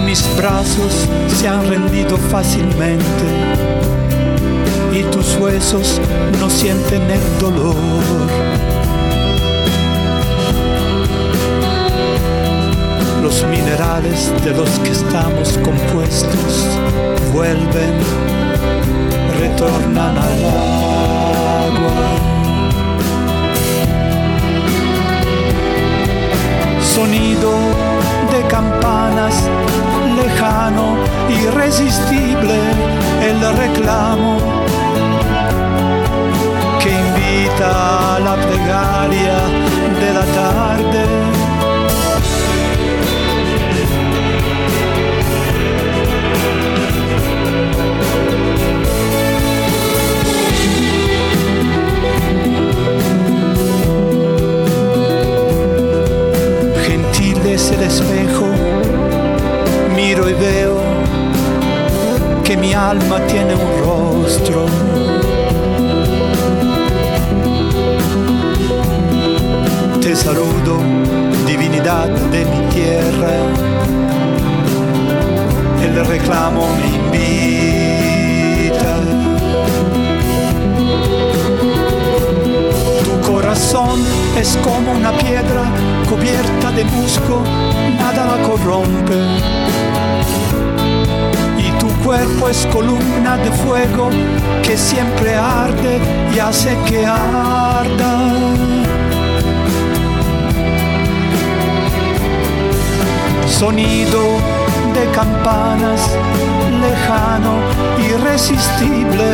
Mis 0.10 0.36
brazos 0.36 1.08
se 1.28 1.48
han 1.48 1.70
rendido 1.70 2.18
fácilmente 2.18 3.26
y 4.92 5.04
tus 5.12 5.36
huesos 5.36 6.02
no 6.40 6.50
sienten 6.50 7.04
el 7.12 7.40
dolor. 7.40 7.76
Los 13.22 13.46
minerales 13.52 14.34
de 14.44 14.52
los 14.56 14.80
que 14.80 14.90
estamos 14.90 15.60
compuestos 15.60 16.66
vuelven, 17.32 17.94
retornan 19.40 20.18
al 20.18 20.46
agua. 20.46 21.92
Sonido 26.82 27.52
de 28.32 28.48
campanas 28.48 29.36
lejano, 30.24 30.98
irresistible 31.30 32.60
el 33.22 33.40
reclamo 33.58 34.38
que 36.82 36.90
invita 36.90 38.16
a 38.16 38.20
la 38.20 38.36
plegaria 38.36 39.38
de 40.02 40.14
la 40.14 40.26
tarde. 40.40 41.04
Gentil 56.86 57.38
es 57.48 57.72
el 57.72 57.84
espejo, 57.84 58.69
y 60.28 60.34
veo 60.34 60.82
que 62.44 62.58
mi 62.58 62.74
alma 62.74 63.20
tiene 63.28 63.54
un 63.54 63.80
rostro. 63.80 64.66
Te 70.02 70.16
saludo, 70.16 70.80
divinidad 71.46 72.10
de 72.10 72.46
mi 72.46 72.68
tierra. 72.74 73.34
El 75.82 76.06
reclamo 76.06 76.68
me 76.76 76.88
invita. 76.98 78.96
Tu 83.04 83.32
corazón 83.32 84.02
es 84.38 84.58
como 84.64 84.92
una 84.92 85.12
piedra 85.14 85.64
cubierta 86.10 86.72
de 86.72 86.84
musgo, 86.84 87.42
nada 87.98 88.26
la 88.26 88.44
corrompe 88.44 89.60
cuerpo 92.10 92.50
es 92.50 92.66
columna 92.74 93.38
de 93.38 93.52
fuego 93.52 94.10
que 94.64 94.76
siempre 94.76 95.36
arde 95.36 96.00
y 96.34 96.40
hace 96.40 96.76
que 96.88 97.06
arda. 97.06 98.14
Sonido 103.46 104.24
de 104.96 105.06
campanas 105.12 106.02
lejano, 106.82 107.54
irresistible 108.12 109.30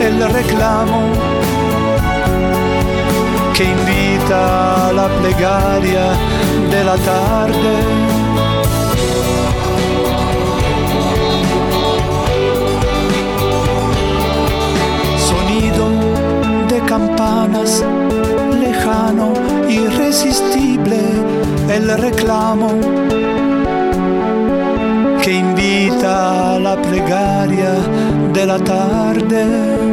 el 0.00 0.28
reclamo 0.32 1.02
que 3.54 3.62
invita 3.62 4.88
a 4.88 4.92
la 4.92 5.06
plegaria 5.20 6.06
de 6.68 6.82
la 6.82 6.96
tarde. 6.96 8.17
Campanas 16.88 17.84
lejano, 18.58 19.34
irresistible 19.68 20.98
el 21.68 21.86
reclamo 21.98 22.70
que 25.22 25.32
invita 25.32 26.54
a 26.54 26.58
la 26.58 26.80
plegaria 26.80 27.74
de 28.32 28.46
la 28.46 28.58
tarde. 28.58 29.87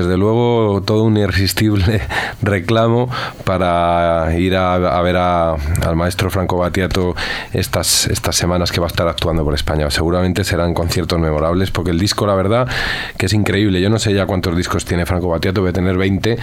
Desde 0.00 0.16
luego 0.16 0.82
todo 0.84 1.04
un 1.04 1.16
irresistible 1.16 2.00
reclamo 2.42 3.08
para 3.44 4.34
ir 4.38 4.56
a, 4.56 4.74
a 4.74 5.02
ver 5.02 5.16
a- 5.16 5.54
al 5.54 5.96
maestro 5.96 6.30
Franco 6.30 6.56
Battiato 6.56 7.14
estas, 7.52 8.06
estas 8.06 8.36
semanas 8.36 8.72
que 8.72 8.80
va 8.80 8.86
a 8.86 8.88
estar 8.88 9.08
actuando 9.08 9.44
por 9.44 9.54
España. 9.54 9.90
Seguramente 9.90 10.44
serán 10.44 10.74
conciertos 10.74 11.18
memorables 11.18 11.70
porque 11.70 11.90
el 11.90 11.98
disco, 11.98 12.26
la 12.26 12.34
verdad, 12.34 12.68
que 13.16 13.26
es 13.26 13.32
increíble. 13.32 13.80
Yo 13.80 13.90
no 13.90 13.98
sé 13.98 14.14
ya 14.14 14.26
cuántos 14.26 14.56
discos 14.56 14.84
tiene 14.84 15.06
Franco 15.06 15.28
Battiato, 15.28 15.60
debe 15.60 15.72
tener 15.72 15.96
20 15.96 16.38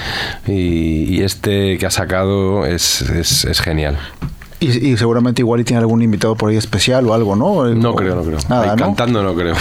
y, 0.47 1.21
este 1.23 1.77
que 1.77 1.85
ha 1.85 1.91
sacado 1.91 2.65
es, 2.65 3.01
es 3.01 3.59
genial. 3.61 3.97
Y, 4.59 4.89
y 4.89 4.97
seguramente 4.97 5.43
igual 5.43 5.61
y 5.61 5.63
tiene 5.63 5.79
algún 5.81 6.01
invitado 6.01 6.35
por 6.35 6.49
ahí 6.49 6.55
especial 6.57 7.07
o 7.07 7.13
algo, 7.13 7.35
¿no? 7.35 7.65
No 7.75 7.91
O- 7.91 7.95
creo, 7.95 8.15
no 8.15 8.23
creo. 8.23 8.39
Nada, 8.49 8.75
¿no? 8.75 8.85
Cantando 8.87 9.21
no 9.21 9.35
creo. 9.35 9.53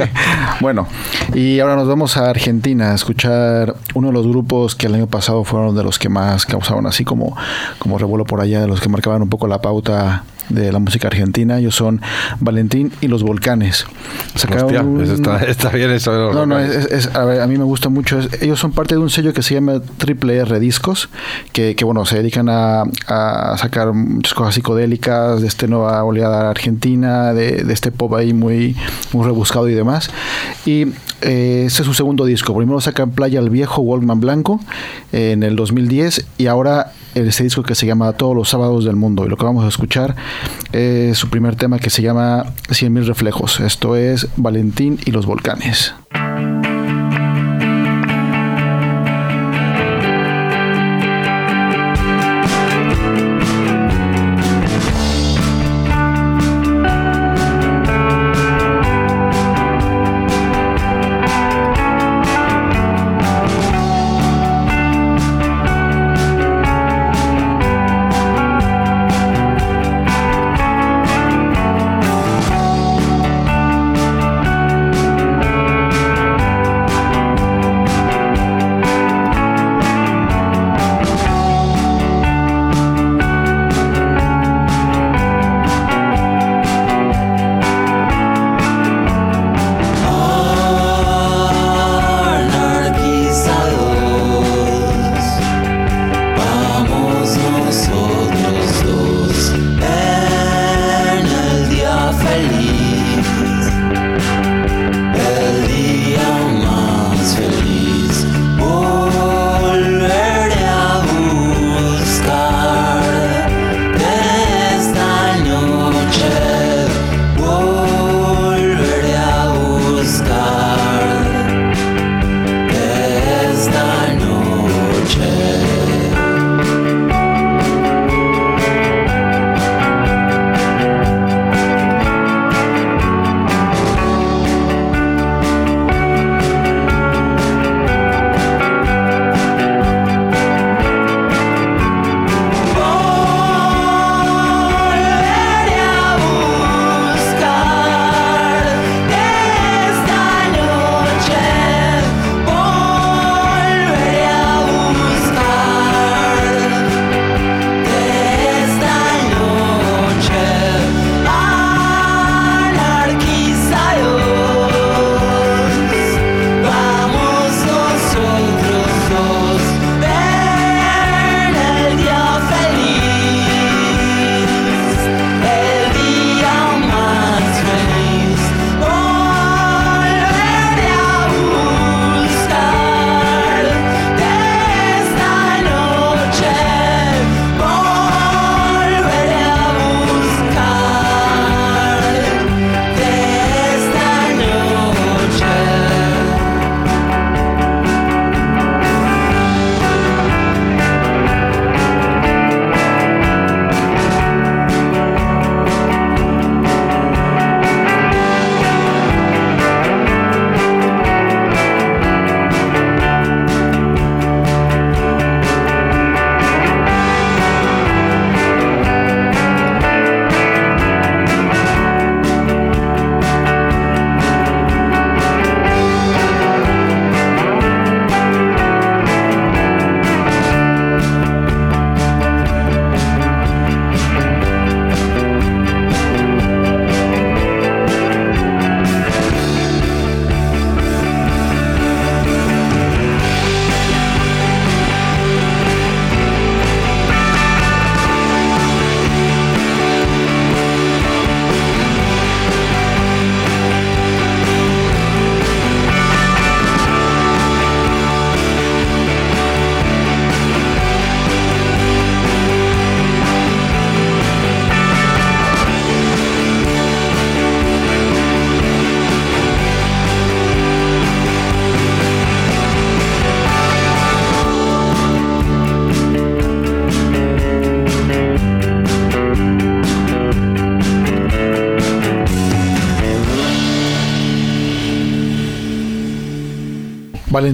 bueno, 0.60 0.86
y 1.34 1.60
ahora 1.60 1.76
nos 1.76 1.86
vamos 1.86 2.16
a 2.16 2.30
Argentina 2.30 2.92
a 2.92 2.94
escuchar 2.94 3.74
uno 3.94 4.08
de 4.08 4.14
los 4.14 4.26
grupos 4.26 4.74
que 4.74 4.86
el 4.86 4.94
año 4.94 5.06
pasado 5.06 5.44
fueron 5.44 5.76
de 5.76 5.84
los 5.84 5.98
que 5.98 6.08
más 6.08 6.46
causaron 6.46 6.86
así 6.86 7.04
como, 7.04 7.36
como 7.78 7.98
revuelo 7.98 8.24
por 8.24 8.40
allá, 8.40 8.60
de 8.60 8.66
los 8.68 8.80
que 8.80 8.88
marcaban 8.88 9.20
un 9.22 9.28
poco 9.28 9.46
la 9.48 9.60
pauta 9.60 10.24
de 10.48 10.72
la 10.72 10.78
música 10.78 11.08
argentina. 11.08 11.58
Ellos 11.58 11.74
son 11.74 12.00
Valentín 12.40 12.92
y 13.00 13.08
los 13.08 13.22
Volcanes. 13.22 13.86
Hostia, 14.34 14.82
un- 14.82 15.02
eso 15.02 15.14
está, 15.14 15.38
está 15.44 15.68
bien 15.70 15.90
eso. 15.90 16.12
de 16.12 16.18
los 16.18 16.34
no, 16.34 16.46
no, 16.46 16.58
locales. 16.58 16.86
es, 16.86 17.06
es- 17.06 17.14
a, 17.16 17.24
ver, 17.24 17.40
a 17.40 17.46
mí 17.46 17.56
me 17.58 17.64
gusta 17.64 17.88
mucho. 17.88 18.18
Es- 18.18 18.42
ellos 18.42 18.58
son 18.58 18.72
parte 18.72 18.94
de 18.94 19.00
un 19.00 19.10
sello 19.10 19.32
que 19.32 19.42
se 19.42 19.54
llama 19.54 19.80
Triple 19.98 20.36
R 20.38 20.58
Discos, 20.60 21.08
que, 21.52 21.74
que, 21.76 21.84
bueno, 21.84 22.04
se 22.06 22.16
dedican 22.18 22.48
a, 22.48 22.82
a 23.06 23.56
sacar 23.58 23.92
muchas 23.92 24.34
cosas 24.34 24.54
psicodélicas 24.54 25.40
de 25.40 25.48
este 25.48 25.68
nueva 25.68 26.02
oleada 26.04 26.50
argentina, 26.50 27.32
de, 27.34 27.64
de 27.64 27.72
este 27.74 27.90
pop 27.92 28.14
ahí 28.14 28.32
muy, 28.32 28.76
muy 29.12 29.24
rebuscado 29.24 29.68
y 29.68 29.74
demás. 29.74 30.10
Y 30.66 30.86
eh, 31.22 31.64
ese 31.66 31.82
es 31.82 31.86
su 31.86 31.94
segundo 31.94 32.24
disco. 32.24 32.56
Primero 32.56 32.80
sacan 32.80 33.10
Playa 33.10 33.38
al 33.40 33.50
Viejo, 33.50 33.82
Walkman 33.82 34.20
Blanco, 34.20 34.60
eh, 35.12 35.32
en 35.32 35.42
el 35.42 35.56
2010, 35.56 36.24
y 36.38 36.46
ahora 36.46 36.92
este 37.14 37.44
disco 37.44 37.62
que 37.62 37.74
se 37.74 37.86
llama 37.86 38.12
Todos 38.12 38.34
los 38.34 38.48
sábados 38.48 38.84
del 38.84 38.96
mundo. 38.96 39.24
Y 39.24 39.28
lo 39.28 39.36
que 39.36 39.44
vamos 39.44 39.64
a 39.64 39.68
escuchar 39.68 40.16
es 40.72 41.18
su 41.18 41.28
primer 41.28 41.56
tema 41.56 41.78
que 41.78 41.90
se 41.90 42.02
llama 42.02 42.46
Cien 42.70 42.92
mil 42.92 43.06
reflejos. 43.06 43.60
Esto 43.60 43.96
es 43.96 44.28
Valentín 44.36 44.98
y 45.04 45.10
los 45.10 45.26
volcanes. 45.26 45.94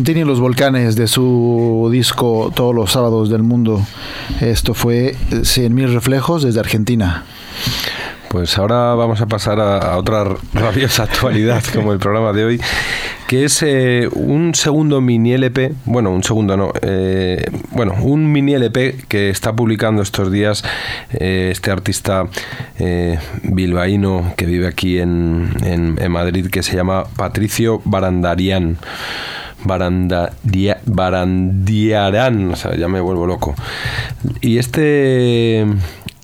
Valentín 0.04 0.22
y 0.22 0.28
los 0.28 0.38
volcanes 0.38 0.96
de 0.96 1.06
su 1.06 1.88
disco 1.90 2.52
Todos 2.54 2.74
los 2.74 2.92
sábados 2.92 3.30
del 3.30 3.42
mundo. 3.42 3.80
Esto 4.42 4.74
fue 4.74 5.16
100.000 5.30 5.94
reflejos 5.94 6.42
desde 6.42 6.60
Argentina. 6.60 7.24
Pues 8.28 8.58
ahora 8.58 8.94
vamos 8.96 9.22
a 9.22 9.26
pasar 9.26 9.58
a, 9.60 9.96
otra 9.96 10.26
rabiosa 10.52 11.04
actualidad 11.04 11.64
como 11.72 11.94
el 11.94 12.00
programa 12.00 12.34
de 12.34 12.44
hoy, 12.44 12.60
que 13.28 13.46
es 13.46 13.62
eh, 13.62 14.10
un 14.12 14.54
segundo 14.54 15.00
mini 15.00 15.32
LP, 15.32 15.72
bueno, 15.86 16.10
un 16.10 16.22
segundo 16.22 16.54
no, 16.54 16.72
eh, 16.82 17.42
bueno, 17.70 17.94
un 18.02 18.30
mini 18.30 18.52
LP 18.52 19.06
que 19.08 19.30
está 19.30 19.54
publicando 19.56 20.02
estos 20.02 20.30
días 20.30 20.64
eh, 21.12 21.48
este 21.50 21.70
artista 21.70 22.26
bilbaíno 23.42 24.34
que 24.36 24.44
vive 24.44 24.66
aquí 24.66 24.98
en, 24.98 25.48
en, 25.62 26.12
Madrid, 26.12 26.50
que 26.50 26.62
se 26.62 26.76
llama 26.76 27.04
Patricio 27.16 27.80
Barandarian. 29.64 30.79
Barandiarán, 30.87 32.53
o 32.53 32.57
sea, 32.57 32.77
ya 32.77 32.88
me 32.88 33.00
vuelvo 33.00 33.27
loco. 33.27 33.55
Y 34.40 34.59
este 34.59 35.66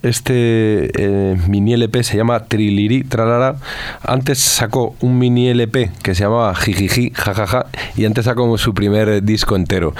este 0.02 0.90
eh, 0.96 1.36
mini 1.46 1.74
LP 1.74 2.02
se 2.02 2.16
llama 2.16 2.44
Triliri 2.44 3.04
Tralara. 3.04 3.56
Antes 4.02 4.38
sacó 4.38 4.94
un 5.00 5.18
mini 5.18 5.48
LP 5.48 5.90
que 6.02 6.14
se 6.14 6.22
llamaba 6.22 6.54
Jijiji 6.54 7.12
Jajaja 7.14 7.66
y 7.96 8.06
antes 8.06 8.24
sacó 8.24 8.56
su 8.56 8.72
primer 8.72 9.22
disco 9.22 9.56
entero. 9.56 9.94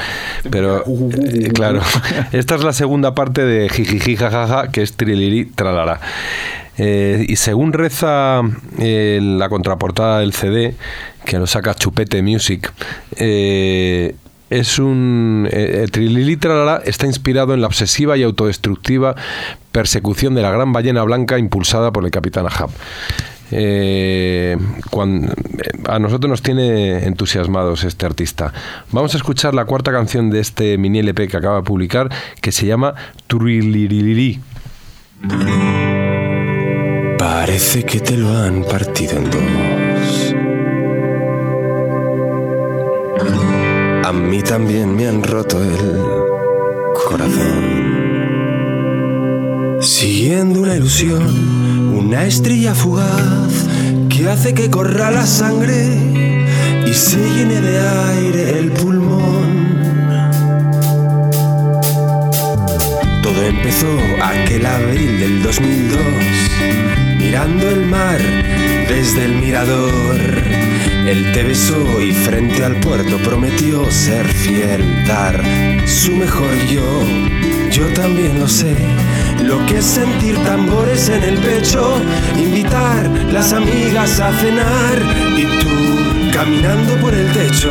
Pero 0.51 0.85
eh, 0.87 1.51
claro, 1.55 1.83
esta 2.33 2.55
es 2.55 2.65
la 2.65 2.73
segunda 2.73 3.15
parte 3.15 3.45
de 3.45 3.69
Jijiji 3.69 4.17
Jajaja 4.17 4.69
que 4.71 4.83
es 4.83 4.95
Triliri 4.95 5.45
Tralara. 5.45 6.01
Eh, 6.79 7.27
y 7.29 7.37
según 7.37 7.75
reza 7.75 8.41
la 8.79 9.49
contraportada 9.51 10.21
del 10.21 10.33
CD, 10.33 10.75
que 11.25 11.39
lo 11.39 11.47
saca 11.47 11.75
Chupete 11.75 12.23
Music, 12.23 12.73
es 14.51 14.79
un. 14.81 15.49
Eh, 15.51 15.87
está 16.85 17.07
inspirado 17.07 17.55
en 17.55 17.61
la 17.61 17.69
obsesiva 17.69 18.17
y 18.17 18.25
autodestructiva 18.25 19.15
persecución 19.73 20.35
de 20.35 20.43
la 20.43 20.51
gran 20.51 20.73
ballena 20.73 21.05
blanca 21.05 21.39
impulsada 21.39 21.93
por 21.93 22.05
el 22.05 22.11
capitán 22.11 22.47
Ahab. 22.47 22.71
Eh, 23.53 24.57
a 25.89 25.99
nosotros 25.99 26.31
nos 26.31 26.43
tiene 26.43 27.05
entusiasmados 27.05 27.85
este 27.85 28.07
artista. 28.07 28.53
Vamos 28.91 29.15
a 29.15 29.17
escuchar 29.17 29.55
la 29.55 29.65
cuarta 29.65 29.93
canción 29.93 30.31
de 30.31 30.41
este 30.41 30.77
mini 30.79 30.99
LP 30.99 31.29
que 31.29 31.37
acaba 31.37 31.57
de 31.57 31.63
publicar 31.63 32.11
que 32.41 32.53
se 32.53 32.67
llama 32.67 32.95
Turiliriri. 33.29 34.41
Parece 37.19 37.85
que 37.85 38.01
te 38.01 38.17
lo 38.17 38.37
han 38.37 38.65
partido 38.65 39.17
en 39.19 39.31
dos. 39.31 39.70
A 44.11 44.13
mí 44.13 44.43
también 44.43 44.97
me 44.97 45.07
han 45.07 45.23
roto 45.23 45.63
el 45.63 45.79
corazón. 47.07 47.79
Siguiendo 49.81 50.63
una 50.63 50.75
ilusión, 50.75 51.95
una 51.97 52.27
estrella 52.27 52.75
fugaz 52.75 53.69
que 54.09 54.29
hace 54.29 54.53
que 54.53 54.69
corra 54.69 55.13
la 55.13 55.25
sangre 55.25 55.97
y 56.89 56.93
se 56.93 57.19
llene 57.19 57.61
de 57.61 57.79
aire 57.79 58.59
el 58.59 58.73
pulmón. 58.73 59.79
Todo 63.23 63.45
empezó 63.45 63.97
aquel 64.25 64.67
abril 64.67 65.21
del 65.21 65.41
2002, 65.41 66.01
mirando 67.17 67.69
el 67.69 67.87
mar 67.87 68.19
desde 68.89 69.27
el 69.27 69.37
mirador 69.37 70.61
él 71.11 71.33
te 71.33 71.43
besó 71.43 72.01
y 72.01 72.13
frente 72.13 72.65
al 72.65 72.79
puerto 72.79 73.17
prometió 73.19 73.91
ser 73.91 74.29
fiel, 74.29 75.05
dar 75.07 75.43
su 75.85 76.13
mejor 76.13 76.55
yo. 76.69 77.03
Yo 77.73 77.85
también 77.95 78.39
lo 78.39 78.47
sé, 78.47 78.77
lo 79.43 79.65
que 79.67 79.79
es 79.79 79.85
sentir 79.85 80.37
tambores 80.45 81.09
en 81.09 81.25
el 81.25 81.39
pecho, 81.39 82.01
invitar 82.39 83.09
las 83.33 83.53
amigas 83.53 84.21
a 84.21 84.33
cenar 84.35 84.99
y 85.37 85.47
tú 85.59 86.31
caminando 86.33 86.95
por 87.01 87.13
el 87.13 87.27
techo. 87.33 87.71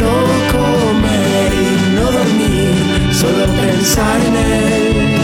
No 0.00 0.16
comer 0.56 1.52
y 1.52 1.94
no 1.96 2.04
dormir, 2.12 3.12
solo 3.12 3.44
pensar 3.60 4.20
en 4.26 4.36
él. 4.36 5.16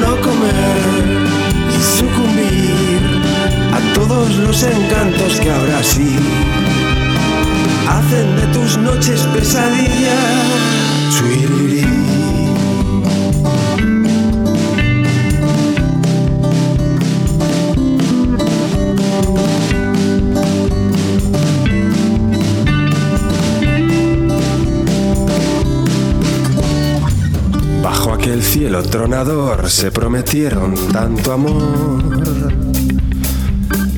No 0.00 0.20
comer 0.22 1.21
sucumbir 2.02 3.22
a 3.72 3.94
todos 3.94 4.36
los 4.36 4.62
encantos 4.62 5.40
que 5.40 5.50
ahora 5.50 5.82
sí 5.82 6.16
hacen 7.88 8.36
de 8.36 8.46
tus 8.48 8.76
noches 8.78 9.22
pesadillas. 9.34 10.62
El 28.32 28.42
cielo 28.42 28.82
tronador 28.82 29.70
se 29.70 29.90
prometieron 29.90 30.74
tanto 30.90 31.32
amor. 31.32 32.02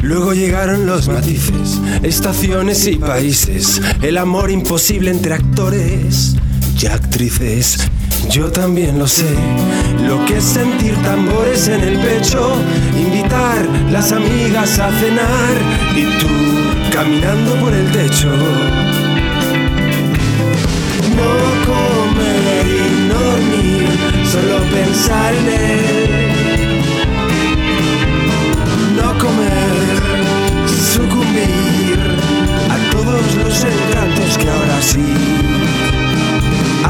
Luego 0.02 0.34
llegaron 0.34 0.86
los 0.86 1.08
matices, 1.08 1.80
estaciones 2.02 2.86
y 2.86 2.96
países, 2.96 3.80
el 4.02 4.18
amor 4.18 4.50
imposible 4.50 5.10
entre 5.10 5.34
actores 5.34 6.34
y 6.80 6.86
actrices. 6.86 7.78
Yo 8.28 8.50
también 8.50 8.98
lo 8.98 9.06
sé, 9.06 9.34
lo 10.06 10.24
que 10.26 10.38
es 10.38 10.44
sentir 10.44 10.94
tambores 11.02 11.68
en 11.68 11.80
el 11.80 11.98
pecho, 11.98 12.56
invitar 12.98 13.64
las 13.90 14.10
amigas 14.10 14.78
a 14.80 14.90
cenar 14.98 15.54
y 15.94 16.04
tú 16.18 16.28
caminando 16.92 17.54
por 17.60 17.72
el 17.72 17.90
techo. 17.92 18.30
No 21.16 21.63
solo 24.34 24.58
pensar 24.70 25.32
en 25.34 25.48
él. 25.48 26.80
No 28.96 29.08
comer, 29.24 30.02
sucumbir 30.92 31.98
a 32.74 32.76
todos 32.90 33.24
los 33.36 33.54
encantos 33.74 34.38
que 34.38 34.48
ahora 34.50 34.78
sí 34.82 35.06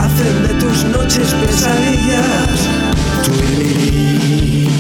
hacen 0.03 0.35
de 0.47 0.55
tus 0.63 0.85
noches 0.97 1.35
pesadillas. 1.43 2.57
Tu 3.25 3.33
No 3.33 4.74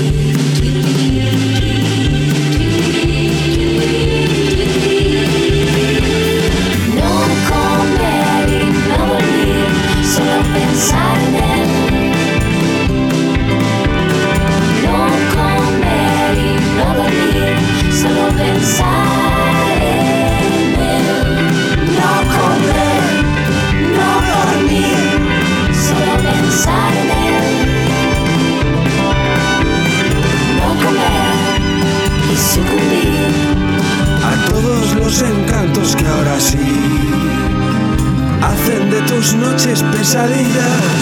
noches 40.14 40.93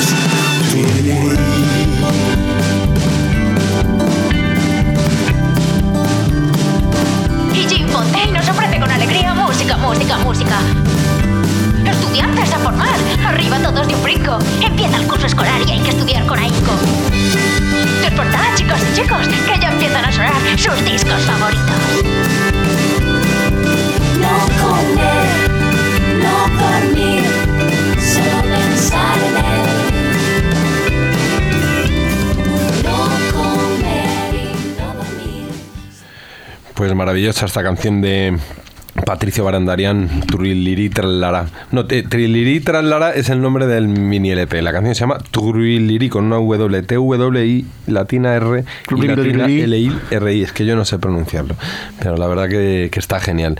maravillosa 37.12 37.44
esta 37.44 37.62
canción 37.62 38.00
de 38.00 38.38
Patricio 39.04 39.44
Barandarian, 39.44 40.22
Triliri 40.22 40.88
Trallara. 40.88 41.44
No, 41.70 41.84
Triliri 41.84 42.60
Trallara 42.60 43.10
es 43.10 43.28
el 43.28 43.42
nombre 43.42 43.66
del 43.66 43.86
mini 43.86 44.30
LP. 44.30 44.62
La 44.62 44.72
canción 44.72 44.94
se 44.94 45.00
llama 45.00 45.18
Triliri 45.18 46.08
con 46.08 46.24
una 46.24 46.36
W, 46.36 46.82
T 46.84 46.94
W 46.94 47.46
I 47.46 47.66
latina 47.86 48.34
R 48.34 48.64
y 48.96 49.06
latina 49.06 49.44
L 49.44 49.78
I 49.78 49.92
R 50.10 50.34
I. 50.34 50.42
Es 50.42 50.52
que 50.52 50.64
yo 50.64 50.74
no 50.74 50.86
sé 50.86 50.98
pronunciarlo, 50.98 51.54
pero 51.98 52.16
la 52.16 52.26
verdad 52.28 52.48
que, 52.48 52.88
que 52.90 52.98
está 52.98 53.20
genial. 53.20 53.58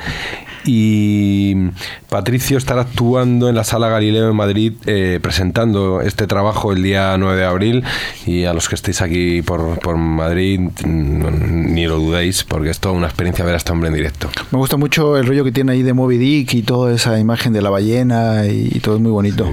Y 0.65 1.71
Patricio 2.09 2.59
estará 2.59 2.83
actuando 2.83 3.49
en 3.49 3.55
la 3.55 3.65
Sala 3.65 3.89
Galileo 3.89 4.31
en 4.31 4.37
Madrid 4.37 4.75
eh, 4.87 5.19
presentando 5.23 6.01
este 6.01 6.27
trabajo 6.27 6.73
el 6.73 6.83
día 6.83 7.17
9 7.19 7.37
de 7.37 7.45
abril 7.45 7.85
y 8.27 8.45
a 8.45 8.53
los 8.53 8.69
que 8.69 8.75
estéis 8.75 9.03
aquí 9.03 9.43
por, 9.43 9.79
por 9.81 9.97
Madrid 9.97 10.61
mm, 10.61 11.75
ni 11.75 11.87
lo 11.87 11.99
dudéis 11.99 12.45
porque 12.45 12.71
es 12.71 12.79
toda 12.79 12.95
una 12.95 13.07
experiencia 13.07 13.45
ver 13.45 13.55
a 13.55 13.59
este 13.59 13.73
hombre 13.73 13.89
en 13.89 13.95
directo. 13.95 14.31
Me 14.51 14.59
gusta 14.59 14.77
mucho 14.77 15.17
el 15.17 15.27
rollo 15.27 15.45
que 15.45 15.53
tiene 15.53 15.73
ahí 15.73 15.83
de 15.83 15.93
Moby 15.93 16.19
Dick 16.19 16.55
y 16.55 16.63
toda 16.63 16.95
esa 16.95 17.19
imagen 17.19 17.53
de 17.53 17.63
la 17.63 17.71
ballena 17.71 18.47
y, 18.47 18.81
todo 18.81 18.97
es 18.97 19.01
muy 19.01 19.13
bonito. 19.13 19.51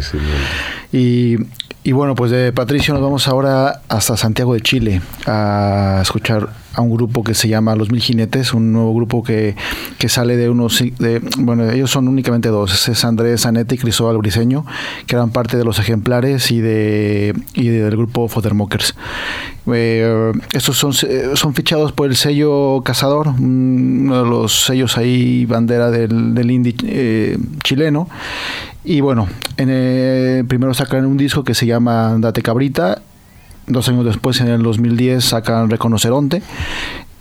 Y, 0.91 1.37
y 1.83 1.91
bueno, 1.91 2.15
pues 2.15 2.31
de 2.31 2.51
Patricio 2.51 2.93
nos 2.93 3.03
vamos 3.03 3.27
ahora 3.27 3.81
hasta 3.87 4.17
Santiago 4.17 4.53
de 4.53 4.61
Chile 4.61 5.01
a 5.25 5.99
escuchar 6.01 6.49
a 6.79 6.81
un 6.81 6.95
grupo 6.95 7.23
que 7.25 7.33
se 7.33 7.49
llama 7.49 7.75
Los 7.75 7.91
Mil 7.91 8.01
Jinetes, 8.01 8.53
un 8.53 8.71
nuevo 8.71 8.93
grupo 8.95 9.21
que, 9.21 9.55
que 9.97 10.07
sale 10.07 10.37
de 10.37 10.49
unos... 10.49 10.81
De, 10.97 11.21
bueno, 11.37 11.69
ellos 11.69 11.91
son 11.91 12.07
únicamente 12.07 12.47
dos, 12.47 12.87
es 12.87 13.03
Andrés 13.03 13.41
Zanetti 13.41 13.75
y 13.75 13.77
Cristóbal 13.77 14.17
Briseño, 14.17 14.65
que 15.05 15.15
eran 15.15 15.31
parte 15.31 15.57
de 15.57 15.65
los 15.65 15.77
ejemplares 15.77 16.51
y, 16.51 16.61
de, 16.61 17.35
y 17.53 17.67
del 17.67 17.91
grupo 17.91 18.29
Fodermokers. 18.29 18.95
Eh, 19.71 20.31
estos 20.53 20.77
son, 20.77 20.93
eh, 21.03 21.31
son 21.33 21.53
fichados 21.53 21.91
por 21.91 22.07
el 22.07 22.15
sello 22.15 22.81
Cazador, 22.83 23.27
uno 23.27 24.23
de 24.23 24.29
los 24.29 24.65
sellos 24.65 24.97
ahí, 24.97 25.45
bandera 25.45 25.91
del, 25.91 26.33
del 26.33 26.49
indie 26.49 26.75
eh, 26.83 27.37
chileno. 27.61 28.07
Y 28.85 29.01
bueno, 29.01 29.27
en 29.57 29.69
el, 29.69 30.45
primero 30.45 30.73
sacan 30.73 31.05
un 31.05 31.17
disco 31.17 31.43
que 31.43 31.53
se 31.53 31.65
llama 31.65 32.15
Date 32.19 32.41
Cabrita. 32.41 33.01
Dos 33.69 33.87
años 33.87 34.03
después, 34.03 34.41
en 34.41 34.47
el 34.47 34.63
2010, 34.63 35.23
sacan 35.23 35.69
Reconoceronte. 35.69 36.41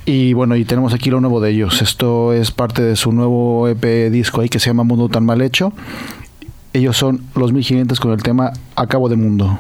Y 0.07 0.32
bueno, 0.32 0.57
y 0.57 0.64
tenemos 0.64 0.94
aquí 0.94 1.11
lo 1.11 1.20
nuevo 1.20 1.42
de 1.42 1.51
ellos. 1.51 1.82
Esto 1.82 2.32
es 2.32 2.51
parte 2.51 2.80
de 2.80 2.96
su 2.96 3.12
nuevo 3.12 3.68
EP 3.68 4.11
disco 4.11 4.40
ahí 4.40 4.49
que 4.49 4.59
se 4.59 4.70
llama 4.70 4.82
Mundo 4.82 5.11
Tan 5.11 5.26
Mal 5.26 5.42
Hecho. 5.42 5.74
Ellos 6.72 6.96
son 6.96 7.20
los 7.34 7.53
1500 7.53 8.01
con 8.01 8.12
el 8.12 8.22
tema 8.22 8.53
Acabo 8.76 9.11
de 9.11 9.16
Mundo. 9.16 9.59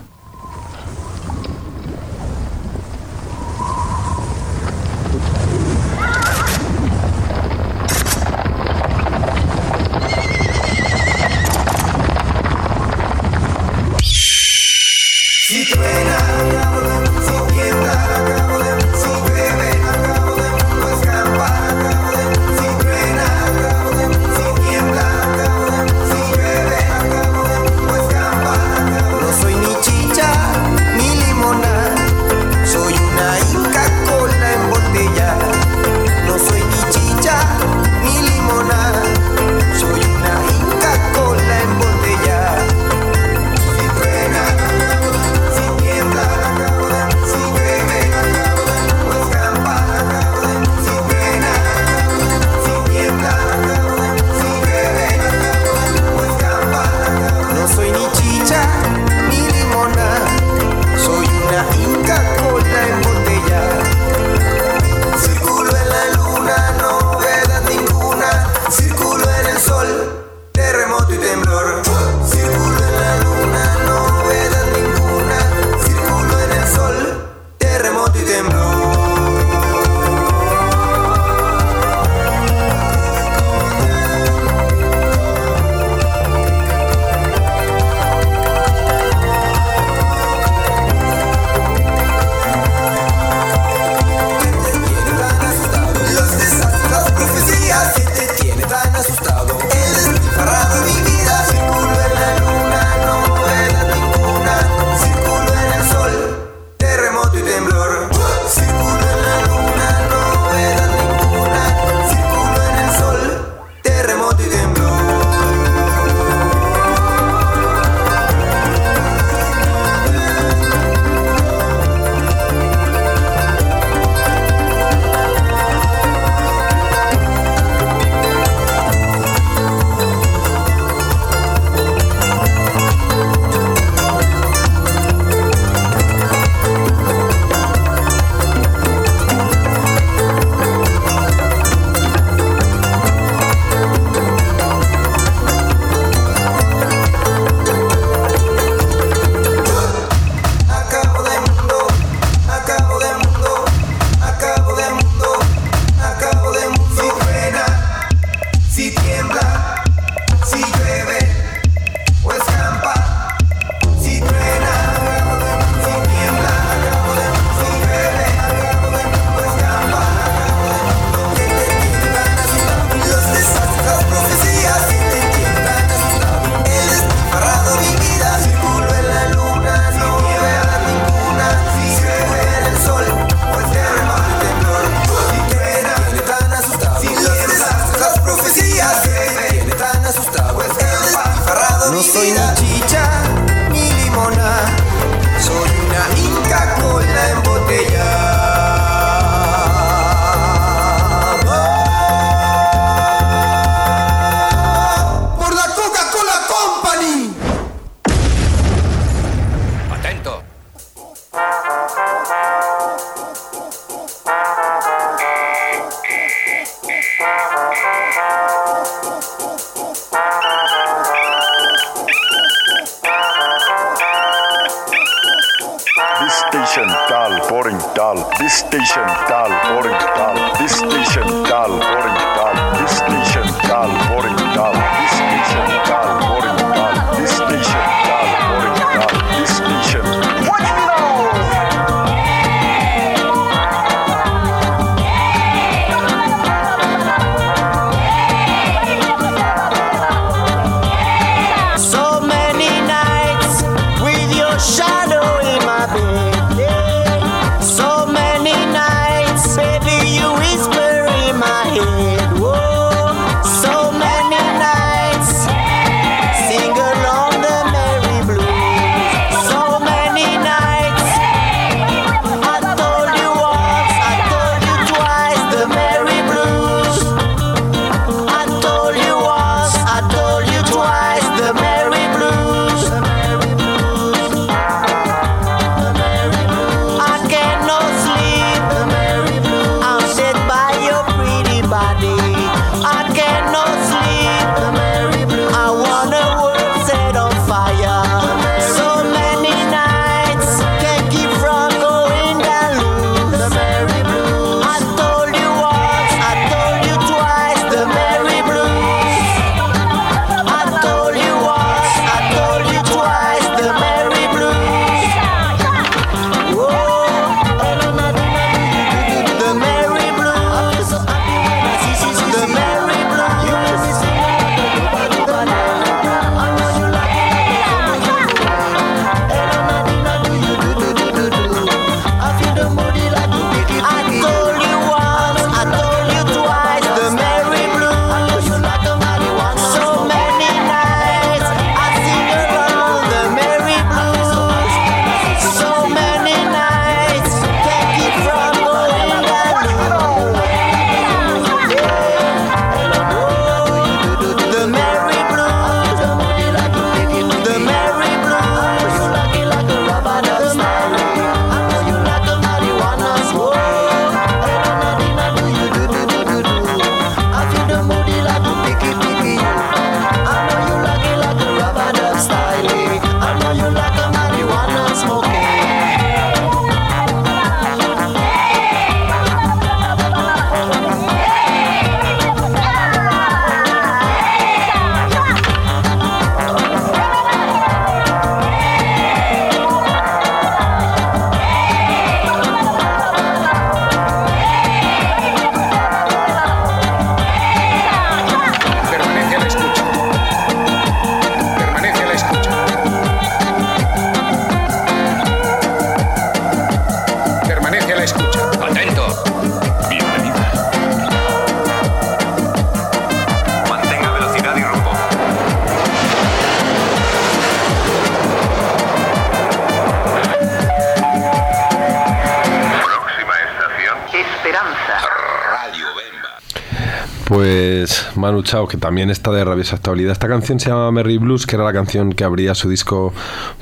Manu 428.18 428.42
Chao, 428.42 428.66
que 428.66 428.76
también 428.76 429.10
está 429.10 429.30
de 429.30 429.44
rabiosa 429.44 429.76
actualidad. 429.76 430.12
Esta 430.12 430.28
canción 430.28 430.60
se 430.60 430.70
llama 430.70 430.90
Merry 430.90 431.18
Blues, 431.18 431.46
que 431.46 431.56
era 431.56 431.64
la 431.64 431.72
canción 431.72 432.12
que 432.12 432.24
abría 432.24 432.54
su 432.54 432.68
disco 432.68 433.12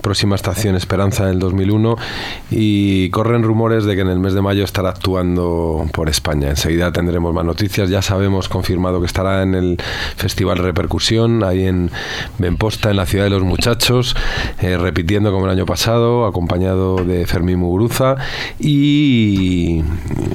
Próxima 0.00 0.34
Estación 0.34 0.74
Esperanza 0.76 1.26
del 1.26 1.38
2001. 1.38 1.96
Y 2.50 3.10
corren 3.10 3.42
rumores 3.42 3.84
de 3.84 3.94
que 3.94 4.00
en 4.00 4.08
el 4.08 4.18
mes 4.18 4.34
de 4.34 4.42
mayo 4.42 4.64
estará 4.64 4.90
actuando 4.90 5.86
por 5.92 6.08
España. 6.08 6.48
Enseguida 6.50 6.92
tendremos 6.92 7.32
más 7.34 7.44
noticias. 7.44 7.90
Ya 7.90 8.02
sabemos 8.02 8.48
confirmado 8.48 9.00
que 9.00 9.06
estará 9.06 9.42
en 9.42 9.54
el 9.54 9.76
Festival 10.16 10.58
Repercusión, 10.58 11.44
ahí 11.44 11.66
en 11.66 11.90
Benposta, 12.38 12.90
en 12.90 12.96
la 12.96 13.06
ciudad 13.06 13.24
de 13.24 13.30
los 13.30 13.42
muchachos, 13.42 14.16
eh, 14.60 14.76
repitiendo 14.78 15.32
como 15.32 15.46
el 15.46 15.52
año 15.52 15.66
pasado, 15.66 16.26
acompañado 16.26 16.96
de 16.96 17.26
Fermín 17.26 17.58
Muguruza. 17.58 18.16
Y 18.58 19.82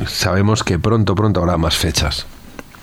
sabemos 0.07 0.63
que 0.63 0.80
pronto, 0.80 1.15
pronto 1.15 1.39
habrá 1.39 1.57
más 1.57 1.76
fechas. 1.76 2.28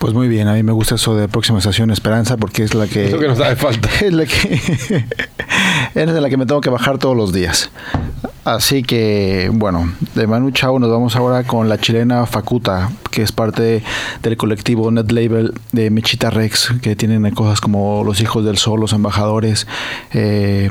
Pues 0.09 0.17
muy 0.17 0.29
bien, 0.29 0.49
a 0.49 0.55
mí 0.55 0.63
me 0.63 0.73
gusta 0.73 0.95
eso 0.95 1.15
de 1.17 1.29
próxima 1.29 1.59
estación 1.59 1.91
Esperanza 1.91 2.39
porque 2.39 2.63
es 2.63 2.75
la 2.75 2.87
que 2.87 3.05
Es 3.05 3.13
lo 3.13 3.19
que 3.19 3.29
nos 3.29 3.39
hace 3.41 3.57
falta. 3.57 3.91
es 4.01 4.11
la 4.11 4.25
que 4.25 4.55
es 5.95 6.15
de 6.15 6.21
la 6.23 6.31
que 6.31 6.39
me 6.39 6.47
tengo 6.47 6.63
que 6.63 6.71
bajar 6.71 6.97
todos 6.97 7.15
los 7.15 7.31
días. 7.31 7.71
Así 8.47 8.83
que, 8.83 9.51
bueno, 9.53 9.93
de 10.15 10.27
Manu 10.27 10.51
Chao 10.51 10.79
nos 10.79 10.91
vamos 10.91 11.15
ahora 11.15 11.45
con 11.45 11.69
la 11.69 11.77
chilena 11.77 12.25
Facuta, 12.25 12.91
que 13.11 13.21
es 13.21 13.33
parte 13.33 13.83
del 14.23 14.37
colectivo 14.39 14.91
Net 14.91 15.11
Label 15.11 15.53
de 15.73 15.91
Mechita 15.91 16.31
Rex, 16.31 16.73
que 16.81 16.97
tienen 16.97 17.31
cosas 17.35 17.61
como 17.61 18.03
Los 18.03 18.23
Hijos 18.23 18.47
del 18.47 18.57
Sol, 18.57 18.81
Los 18.81 18.95
Embajadores. 18.95 19.67
eh, 20.15 20.71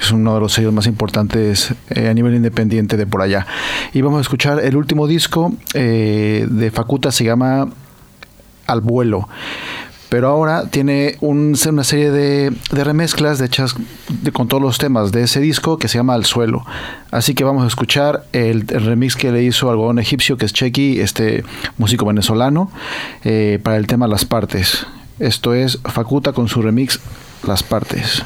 es 0.00 0.10
uno 0.10 0.34
de 0.34 0.40
los 0.40 0.54
sellos 0.54 0.72
más 0.72 0.86
importantes 0.86 1.74
eh, 1.90 2.08
a 2.08 2.14
nivel 2.14 2.34
independiente 2.34 2.96
de 2.96 3.06
por 3.06 3.20
allá. 3.20 3.46
Y 3.92 4.00
vamos 4.00 4.18
a 4.18 4.20
escuchar 4.22 4.60
el 4.60 4.74
último 4.74 5.06
disco 5.06 5.52
eh, 5.74 6.46
de 6.50 6.70
Facuta, 6.70 7.12
se 7.12 7.24
llama 7.24 7.68
Al 8.66 8.80
Vuelo 8.80 9.28
pero 10.10 10.28
ahora 10.28 10.68
tiene 10.68 11.16
un- 11.22 11.56
una 11.68 11.82
serie 11.82 12.12
de, 12.12 12.52
remezclas 12.70 13.38
de 13.40 13.46
hechas 13.46 13.74
con 14.32 14.46
todos 14.46 14.62
los 14.62 14.78
temas 14.78 15.10
de 15.10 15.24
ese 15.24 15.40
disco 15.40 15.76
que 15.76 15.88
se 15.88 15.98
llama 15.98 16.14
Al 16.14 16.24
Suelo. 16.24 16.64
Así 17.10 17.34
que 17.34 17.42
vamos 17.42 17.64
a 17.64 17.66
escuchar 17.66 18.24
el, 18.32 18.64
el 18.70 18.84
remix 18.84 19.16
que 19.16 19.32
le 19.32 19.42
hizo 19.42 19.70
Algodón 19.70 19.98
Egipcio, 19.98 20.36
que 20.36 20.44
es 20.44 20.52
Chequi, 20.52 21.00
este 21.00 21.42
músico 21.78 22.06
venezolano, 22.06 22.70
eh, 23.24 23.58
para 23.60 23.76
el 23.76 23.88
tema 23.88 24.06
Las 24.06 24.24
Partes. 24.24 24.86
Esto 25.18 25.52
es 25.52 25.80
Facuta 25.82 26.32
con 26.32 26.46
su 26.46 26.62
remix 26.62 27.00
Las 27.44 27.64
Partes. 27.64 28.22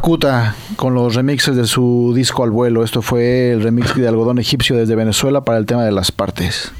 Facuta 0.00 0.54
con 0.76 0.94
los 0.94 1.14
remixes 1.14 1.54
de 1.56 1.66
su 1.66 2.14
disco 2.16 2.42
al 2.42 2.50
vuelo. 2.50 2.82
Esto 2.84 3.02
fue 3.02 3.52
el 3.52 3.62
remix 3.62 3.94
de 3.94 4.08
algodón 4.08 4.38
egipcio 4.38 4.74
desde 4.74 4.94
Venezuela 4.96 5.42
para 5.42 5.58
el 5.58 5.66
tema 5.66 5.84
de 5.84 5.92
las 5.92 6.10
partes. 6.10 6.72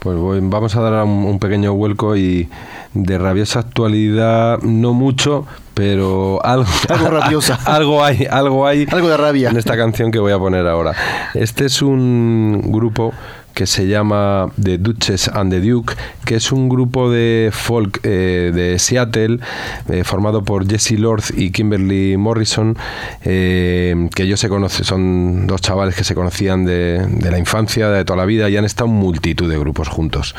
Pues 0.00 0.18
voy- 0.18 0.40
vamos 0.42 0.76
a 0.76 0.82
dar 0.82 1.04
un, 1.06 1.24
un 1.24 1.38
pequeño 1.38 1.72
vuelco 1.72 2.16
y 2.16 2.50
de 2.92 3.16
rabiosa 3.16 3.60
actualidad 3.60 4.58
no 4.60 4.92
mucho, 4.92 5.46
pero 5.72 6.44
algo, 6.44 6.66
Algo 6.90 7.08
rabiosa. 7.08 7.54
algo 7.64 8.04
hay, 8.04 8.26
algo 8.30 8.66
hay 8.66 8.86
Algo 8.90 9.08
de 9.08 9.16
rabia. 9.16 9.48
en 9.48 9.56
esta 9.56 9.78
canción 9.78 10.10
que 10.10 10.18
voy 10.18 10.32
a 10.32 10.38
poner 10.38 10.66
ahora. 10.66 10.92
Este 11.32 11.64
es 11.64 11.80
un 11.80 12.60
grupo 12.66 13.14
que 13.58 13.66
se 13.66 13.88
llama 13.88 14.52
The 14.62 14.78
Duchess 14.78 15.26
and 15.34 15.50
the 15.50 15.58
Duke, 15.60 15.92
que 16.24 16.36
es 16.36 16.52
un 16.52 16.68
grupo 16.68 17.10
de 17.10 17.50
folk 17.52 17.98
eh, 18.04 18.52
de 18.54 18.78
Seattle 18.78 19.40
eh, 19.88 20.04
formado 20.04 20.44
por 20.44 20.64
Jesse 20.70 20.92
Lord 20.92 21.24
y 21.36 21.50
Kimberly 21.50 22.16
Morrison, 22.16 22.76
eh, 23.24 24.08
que 24.14 24.22
ellos 24.22 24.38
se 24.38 24.48
conocen, 24.48 24.84
son 24.84 25.48
dos 25.48 25.60
chavales 25.60 25.96
que 25.96 26.04
se 26.04 26.14
conocían 26.14 26.64
de, 26.64 27.04
la 27.28 27.36
infancia, 27.36 27.88
de 27.88 28.04
toda 28.04 28.16
la 28.18 28.26
vida, 28.26 28.48
y 28.48 28.56
han 28.56 28.64
estado 28.64 28.88
en 28.90 28.94
multitud 28.94 29.50
de 29.50 29.58
grupos 29.58 29.88
juntos. 29.88 30.36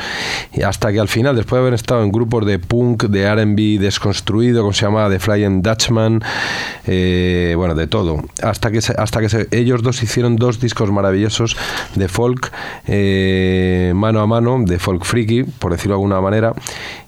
Y 0.54 0.62
hasta 0.62 0.90
que 0.90 0.98
al 0.98 1.08
final, 1.08 1.36
después 1.36 1.58
de 1.58 1.60
haber 1.60 1.74
estado 1.74 2.02
en 2.02 2.10
grupos 2.12 2.46
de 2.46 2.58
punk, 2.58 3.04
de 3.04 3.30
RB 3.34 3.78
desconstruido, 3.82 4.62
como 4.62 4.72
se 4.72 4.86
llama 4.86 5.10
The 5.10 5.18
Flying 5.18 5.60
Dutchman, 5.60 6.22
bueno, 6.86 7.74
de 7.74 7.86
todo, 7.86 8.24
hasta 8.42 8.70
que, 8.70 8.80
se- 8.80 8.94
hasta 8.96 9.20
que 9.20 9.46
ellos 9.50 9.82
dos 9.82 10.02
hicieron 10.02 10.36
dos 10.36 10.58
discos 10.58 10.90
maravillosos 10.90 11.54
de 11.94 12.08
folk 12.08 12.50
mano 13.94 14.20
a 14.20 14.26
mano, 14.26 14.58
de 14.64 14.78
folk 14.78 15.04
freaky, 15.04 15.44
por 15.44 15.72
decirlo 15.72 15.94
de 15.94 15.96
alguna 15.96 16.20
manera, 16.20 16.54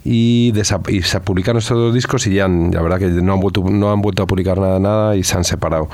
y, 0.05 0.53
y 0.88 1.03
se 1.03 1.20
publicaron 1.20 1.59
estos 1.59 1.76
dos 1.76 1.94
discos 1.94 2.26
y 2.26 2.34
ya 2.34 2.48
la 2.48 2.82
verdad 2.82 2.98
que 2.98 3.07
no 3.07 3.34
han, 3.34 3.40
vuelto, 3.40 3.62
no 3.62 3.92
han 3.92 4.03
vuelto 4.03 4.22
a 4.22 4.26
publicar 4.26 4.59
nada, 4.59 4.78
nada 4.78 5.16
y 5.16 5.22
se 5.22 5.36
han 5.36 5.44
separado. 5.44 5.88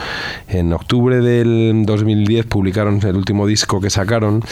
En 0.48 0.72
octubre 0.72 1.20
del 1.20 1.84
2010 1.84 2.46
publicaron 2.46 3.00
el 3.06 3.16
último 3.16 3.46
disco 3.46 3.80
que 3.80 3.90
sacaron 3.90 4.42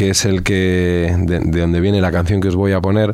que 0.00 0.08
es 0.08 0.24
el 0.24 0.42
que 0.42 1.14
de, 1.18 1.40
de 1.40 1.60
donde 1.60 1.78
viene 1.78 2.00
la 2.00 2.10
canción 2.10 2.40
que 2.40 2.48
os 2.48 2.56
voy 2.56 2.72
a 2.72 2.80
poner. 2.80 3.12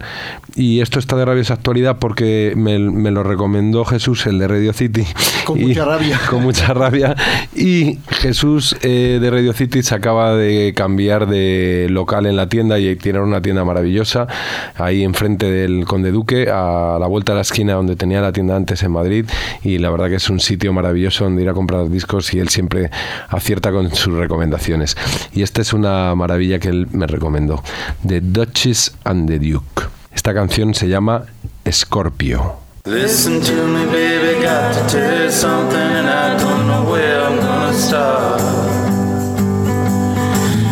Y 0.55 0.81
esto 0.83 1.01
está 1.01 1.17
de 1.17 1.25
rabiosa 1.25 1.55
actualidad 1.55 1.97
porque 1.99 2.53
me, 2.55 2.79
me 2.79 3.11
lo 3.11 3.25
recomendó 3.25 3.85
Jesús 3.85 4.25
el 4.27 4.39
de 4.39 4.47
Radio 4.47 4.73
City. 4.73 5.05
Con 5.45 5.59
Y- 5.59 5.65
mucha 5.67 5.85
rabia. 5.85 6.21
con 6.31 6.43
mucha 6.45 6.73
rabia. 6.75 7.17
Y 7.57 7.99
Jesús 8.09 8.77
eh, 8.83 9.19
de 9.21 9.31
Radio 9.33 9.53
City 9.53 9.83
se 9.83 9.97
acaba 9.97 10.37
de 10.37 10.75
cambiar 10.77 11.27
de 11.27 11.89
local 11.91 12.25
en 12.27 12.37
la 12.37 12.49
tienda 12.49 12.79
y 12.79 12.95
tiene 12.95 13.19
una 13.19 13.43
tienda 13.43 13.65
maravillosa 13.65 14.29
ahí 14.77 15.03
enfrente 15.03 15.51
del 15.51 15.87
Conde 15.87 16.13
Duque 16.13 16.49
a 16.53 16.99
la 17.01 17.09
vuelta 17.09 17.33
de 17.33 17.37
la 17.37 17.43
esquina 17.43 17.73
donde 17.73 17.97
tenía 17.97 18.21
la 18.21 18.31
tienda 18.31 18.55
antes 18.55 18.81
en 18.85 18.93
Madrid. 18.93 19.27
Y 19.65 19.79
la 19.79 19.91
verdad 19.91 20.09
que 20.09 20.15
es 20.17 20.31
un 20.31 20.39
sitio 20.39 20.73
maravilloso 20.73 21.25
donde 21.25 21.43
ir 21.43 21.49
a 21.49 21.53
comprar 21.55 21.91
discos 21.91 22.33
y 22.33 22.39
él 22.39 22.49
siempre 22.49 22.91
acierta 23.29 23.73
con 23.73 23.93
sus 23.93 24.15
recomendaciones. 24.15 24.97
Y 25.35 25.43
esta 25.43 25.63
es 25.63 25.73
una 25.73 26.15
maravilla 26.15 26.61
que 26.61 26.76
me 26.93 27.07
recomendó 27.07 27.63
The 28.07 28.21
Duchess 28.21 28.95
and 29.05 29.29
the 29.29 29.39
Duke 29.39 29.97
esta 30.17 30.33
canción 30.33 30.75
se 30.75 30.89
llama 30.89 31.25
Scorpio. 31.71 32.57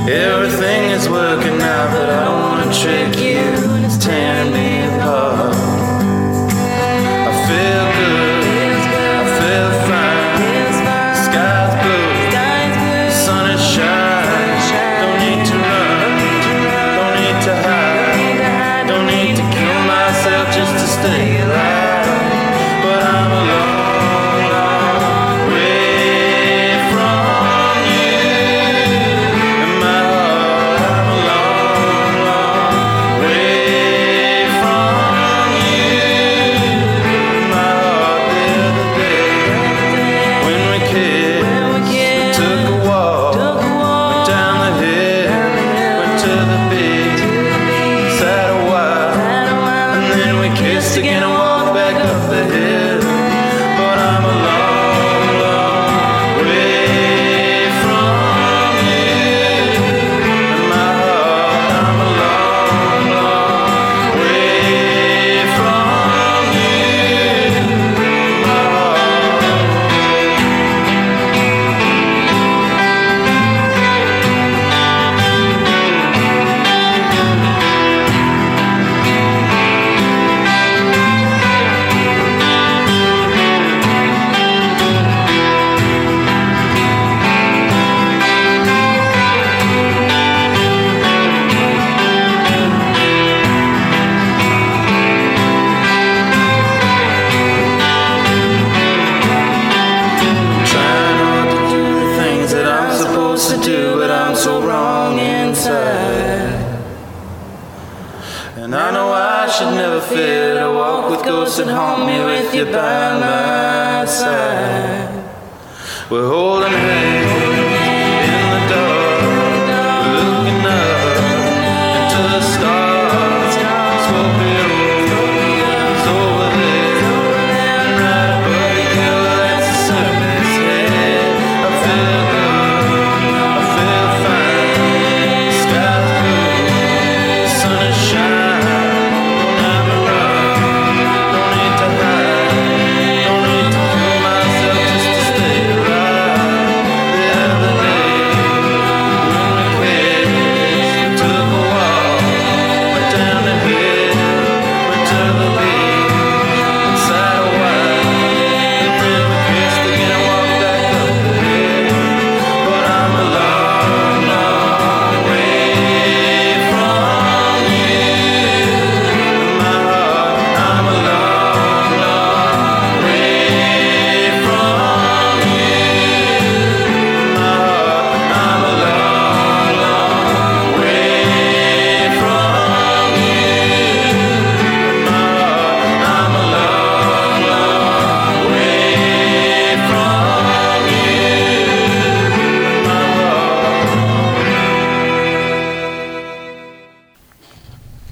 Everything 0.06 0.90
is 0.92 1.08
working 1.08 1.43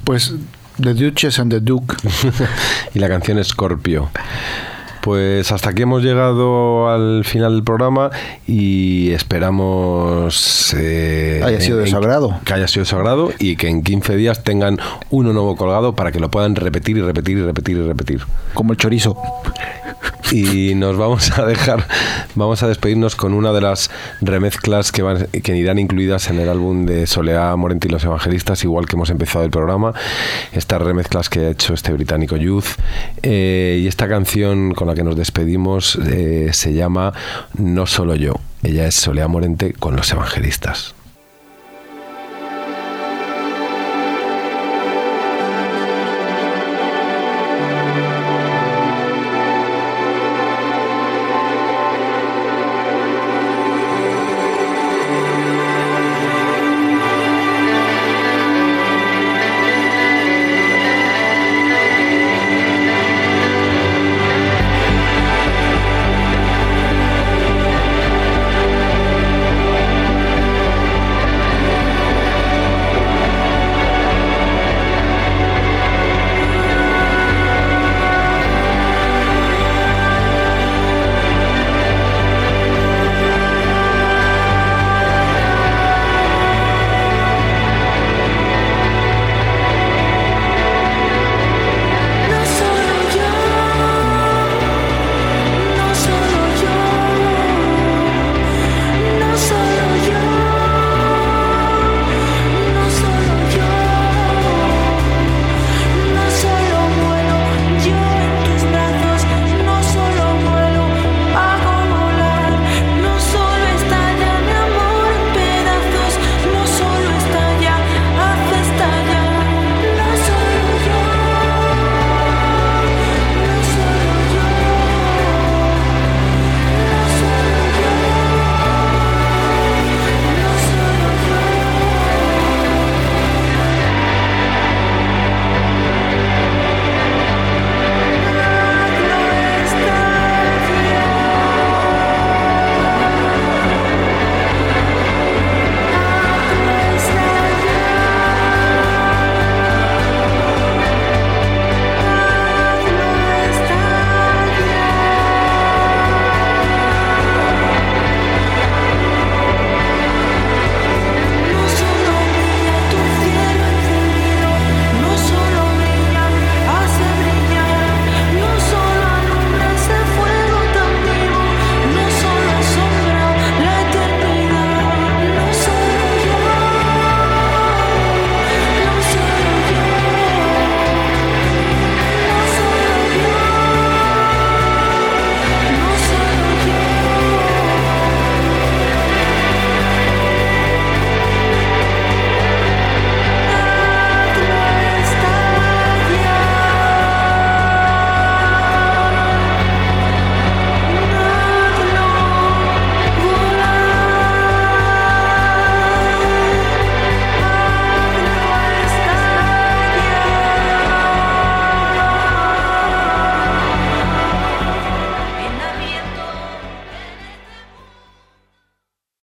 Pues 0.04 0.34
The 0.80 0.94
Duchess 0.94 1.38
and 1.38 1.52
the 1.52 1.60
Duke. 1.60 1.94
y 2.94 2.98
la 2.98 3.08
canción 3.08 3.42
Scorpio. 3.44 4.10
Pues 5.02 5.50
hasta 5.50 5.70
aquí 5.70 5.82
hemos 5.82 6.04
llegado 6.04 6.88
al 6.88 7.24
final 7.24 7.54
del 7.54 7.64
programa 7.64 8.10
y 8.46 9.10
esperamos 9.10 10.72
eh, 10.78 11.42
Haya 11.44 11.60
sido 11.60 11.78
de 11.78 11.90
que 12.44 12.52
haya 12.54 12.68
sido 12.68 12.84
de 12.84 12.88
su 12.88 12.94
agrado 12.94 13.32
y 13.40 13.56
que 13.56 13.66
en 13.66 13.82
15 13.82 14.14
días 14.14 14.44
tengan 14.44 14.78
uno 15.10 15.32
nuevo 15.32 15.56
colgado 15.56 15.96
para 15.96 16.12
que 16.12 16.20
lo 16.20 16.30
puedan 16.30 16.54
repetir 16.54 16.98
y 16.98 17.00
repetir 17.00 17.36
y 17.38 17.42
repetir 17.42 17.78
y 17.78 17.82
repetir. 17.82 18.22
Como 18.54 18.74
el 18.74 18.78
chorizo. 18.78 19.16
Y 20.32 20.74
nos 20.74 20.96
vamos 20.96 21.38
a 21.38 21.44
dejar, 21.44 21.86
vamos 22.34 22.62
a 22.62 22.68
despedirnos 22.68 23.16
con 23.16 23.34
una 23.34 23.52
de 23.52 23.60
las 23.60 23.90
remezclas 24.22 24.90
que, 24.90 25.28
que 25.42 25.56
irán 25.58 25.78
incluidas 25.78 26.30
en 26.30 26.38
el 26.38 26.48
álbum 26.48 26.86
de 26.86 27.06
Soleá 27.06 27.54
Morente 27.54 27.88
y 27.88 27.90
los 27.90 28.02
Evangelistas, 28.02 28.64
igual 28.64 28.86
que 28.86 28.96
hemos 28.96 29.10
empezado 29.10 29.44
el 29.44 29.50
programa. 29.50 29.92
Estas 30.52 30.80
remezclas 30.80 31.28
que 31.28 31.40
ha 31.40 31.50
hecho 31.50 31.74
este 31.74 31.92
británico 31.92 32.38
Youth. 32.38 32.64
Eh, 33.22 33.80
y 33.82 33.86
esta 33.86 34.08
canción 34.08 34.72
con 34.72 34.88
la 34.88 34.94
que 34.94 35.04
nos 35.04 35.16
despedimos 35.16 35.96
eh, 35.96 36.48
se 36.54 36.72
llama 36.72 37.12
No 37.58 37.84
solo 37.84 38.14
yo. 38.14 38.32
Ella 38.62 38.86
es 38.86 38.94
Soleá 38.94 39.28
Morente 39.28 39.74
con 39.74 39.96
los 39.96 40.10
Evangelistas. 40.12 40.94